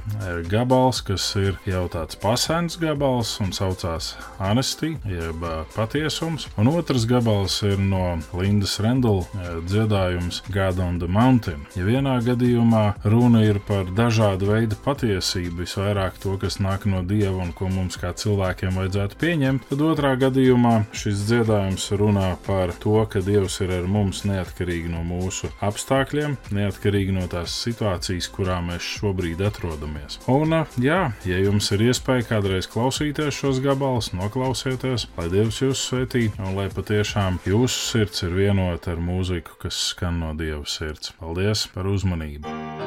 gabals, 0.50 1.00
kas 1.06 1.26
ir 1.40 1.58
jau 1.68 1.84
tāds 1.92 2.18
pasēns 2.20 2.78
gabals 2.80 3.36
un 3.44 3.52
saucās 3.54 4.14
Anestī, 4.42 4.94
jeb 5.08 5.44
patiesums. 5.74 6.48
Un 6.60 6.70
otrs 6.72 7.06
gabals 7.10 7.60
ir 7.66 7.78
no 7.80 8.18
Lindas 8.34 8.76
Rendla 8.82 9.24
dziedājums 9.64 10.42
God 10.52 10.80
on 10.82 10.98
the 10.98 11.08
Mountain. 11.10 11.66
Ja 11.76 11.86
vienā 11.86 12.16
gadījumā 12.24 12.84
runa 13.04 13.44
ir 13.46 13.60
par 13.66 13.88
dažādu 13.94 14.50
veidu 14.50 14.78
patiesību, 14.84 15.62
visvairāk 15.62 16.18
to, 16.22 16.36
kas 16.40 16.58
nāk 16.62 16.88
no 16.90 17.02
Dieva 17.06 17.42
un 17.44 17.52
ko 17.56 17.68
mums 17.72 17.98
kā 18.00 18.12
cilvēkiem 18.16 18.76
vajadzētu 18.78 19.18
pieņemt, 19.20 19.68
tad 19.70 19.84
otrā 19.84 20.14
gadījumā 20.20 20.74
šis 20.96 21.24
dziedājums 21.28 21.86
runā 22.00 22.34
par 22.46 22.74
to, 22.82 22.96
ka 23.10 23.22
Dievs 23.24 23.60
ir 23.64 23.74
ar 23.78 23.88
mums 23.90 24.24
neatkarīgi 24.28 24.92
no 24.92 25.04
mūsu 25.06 25.50
apstākļiem, 25.64 26.36
neatkarīgi 26.54 27.14
no 27.14 27.28
tās 27.30 27.54
situācijas, 27.64 28.30
kurā 28.34 28.60
mēs 28.64 28.86
šobrīd 28.98 29.42
atrodamies. 29.44 30.18
Un, 30.30 30.56
jā, 30.80 31.00
ja 31.28 31.40
jums 31.42 31.70
ir 31.76 31.86
iespēja 31.90 32.28
kādreiz 32.32 32.68
klausīties 32.70 33.36
šos 33.36 33.60
gabalus, 33.64 34.12
noklausieties, 34.16 35.08
lai 35.18 35.28
Dievs 35.32 35.62
jūs 35.64 35.84
svētī 35.90 36.28
un 36.38 36.56
lai 36.58 36.70
patiešām 36.72 37.40
jūsu 37.48 37.84
sirds 37.92 38.26
ir 38.26 38.36
vienota 38.38 38.94
ar 38.94 39.02
mūziku, 39.02 39.58
kas 39.66 39.78
skan 39.92 40.20
no 40.24 40.34
Dieva 40.38 40.64
sirds. 40.68 41.14
Paldies 41.20 41.68
par 41.74 41.88
uzmanību! 41.90 42.83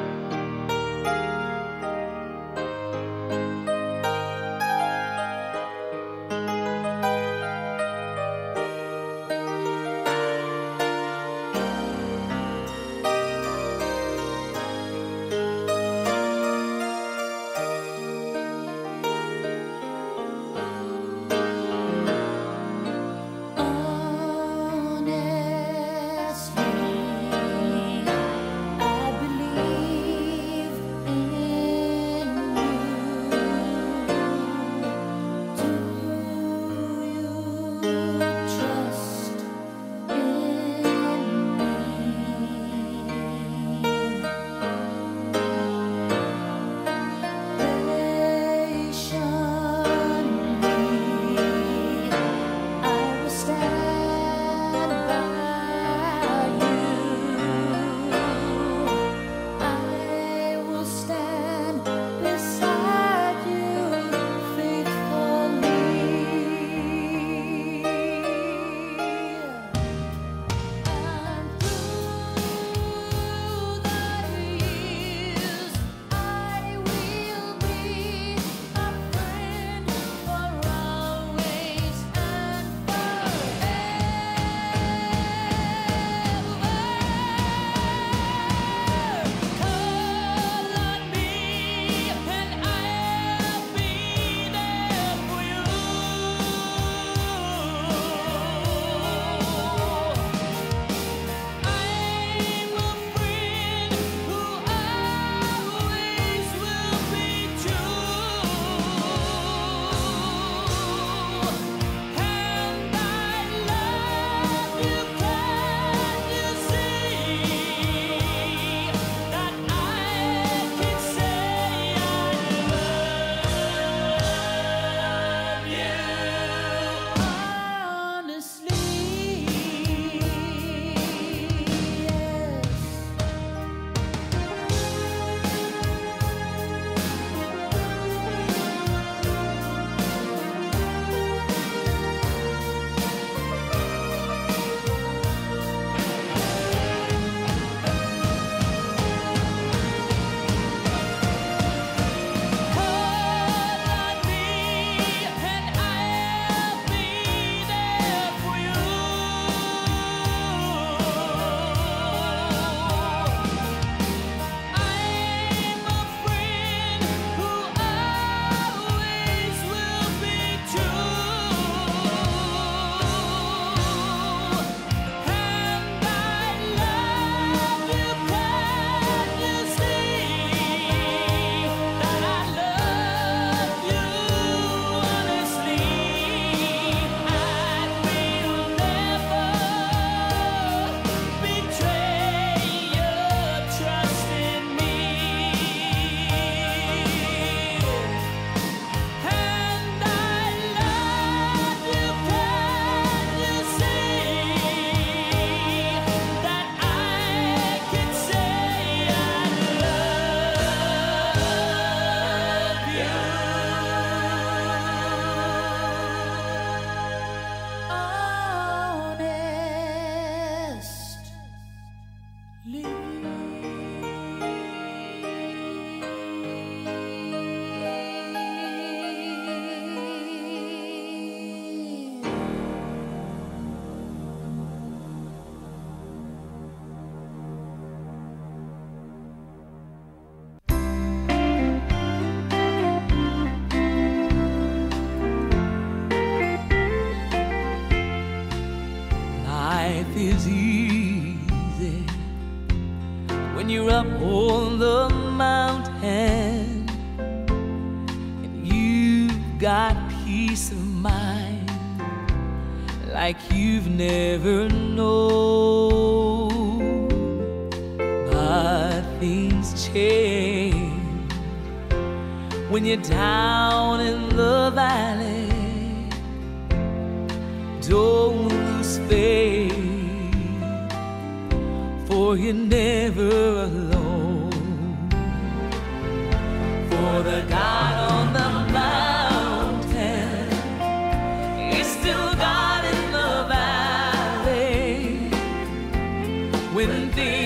when 296.78 297.10
things 297.10 297.37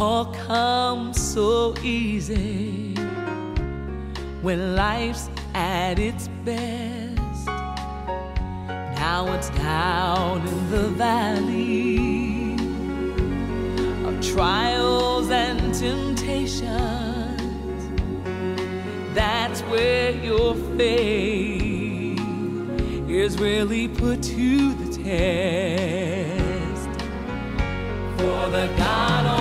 All 0.00 0.26
comes 0.26 1.20
so 1.20 1.74
easy 1.82 2.94
when 4.42 4.76
life's 4.76 5.28
at 5.54 5.98
its 5.98 6.28
best. 6.44 7.46
Now 8.94 9.26
it's 9.34 9.50
down 9.50 10.46
in 10.46 10.70
the 10.70 10.88
valley 10.90 12.54
of 14.06 14.20
trials 14.24 15.30
and 15.30 15.74
temptations. 15.74 16.62
That's 19.16 19.62
where 19.62 20.12
your 20.12 20.54
faith 20.76 22.20
is 23.08 23.36
really 23.40 23.88
put 23.88 24.22
to 24.22 24.74
the 24.74 25.02
test. 25.02 26.88
For 28.16 28.48
the 28.50 28.68
God 28.76 29.37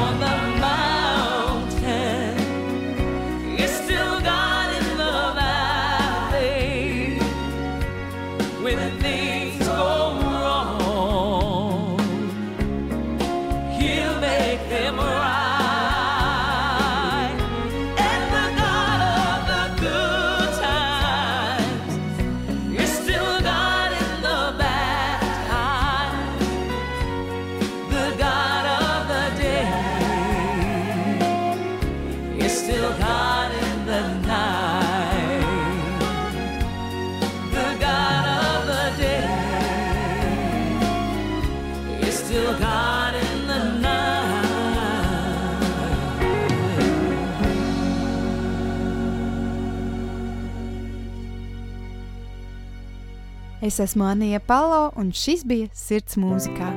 Es 53.68 53.80
esmu 53.80 54.06
Anija 54.08 54.40
Palo, 54.40 54.92
un 54.96 55.10
šis 55.12 55.42
bija 55.44 55.68
Sirds 55.76 56.16
mūzikā. 56.16 56.70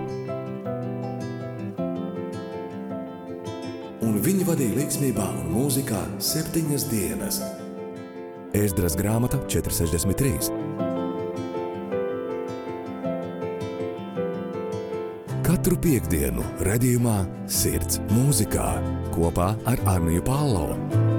Un 4.03 4.17
viņi 4.25 4.47
vadīja 4.49 4.75
līdzsvarā 4.81 5.27
un 5.39 5.53
mūzikā 5.55 6.01
septiņas 6.31 6.87
dienas. 6.91 7.39
Ēzdras 8.59 8.99
grāmata 8.99 9.39
463. 9.47 10.51
Katru 15.47 15.79
piekdienu, 15.87 16.43
redzējumā, 16.67 17.21
sirds 17.47 18.03
mūzikā 18.11 18.67
kopā 19.15 19.53
ar 19.63 19.87
Arniju 19.95 20.27
Pālau. 20.27 21.10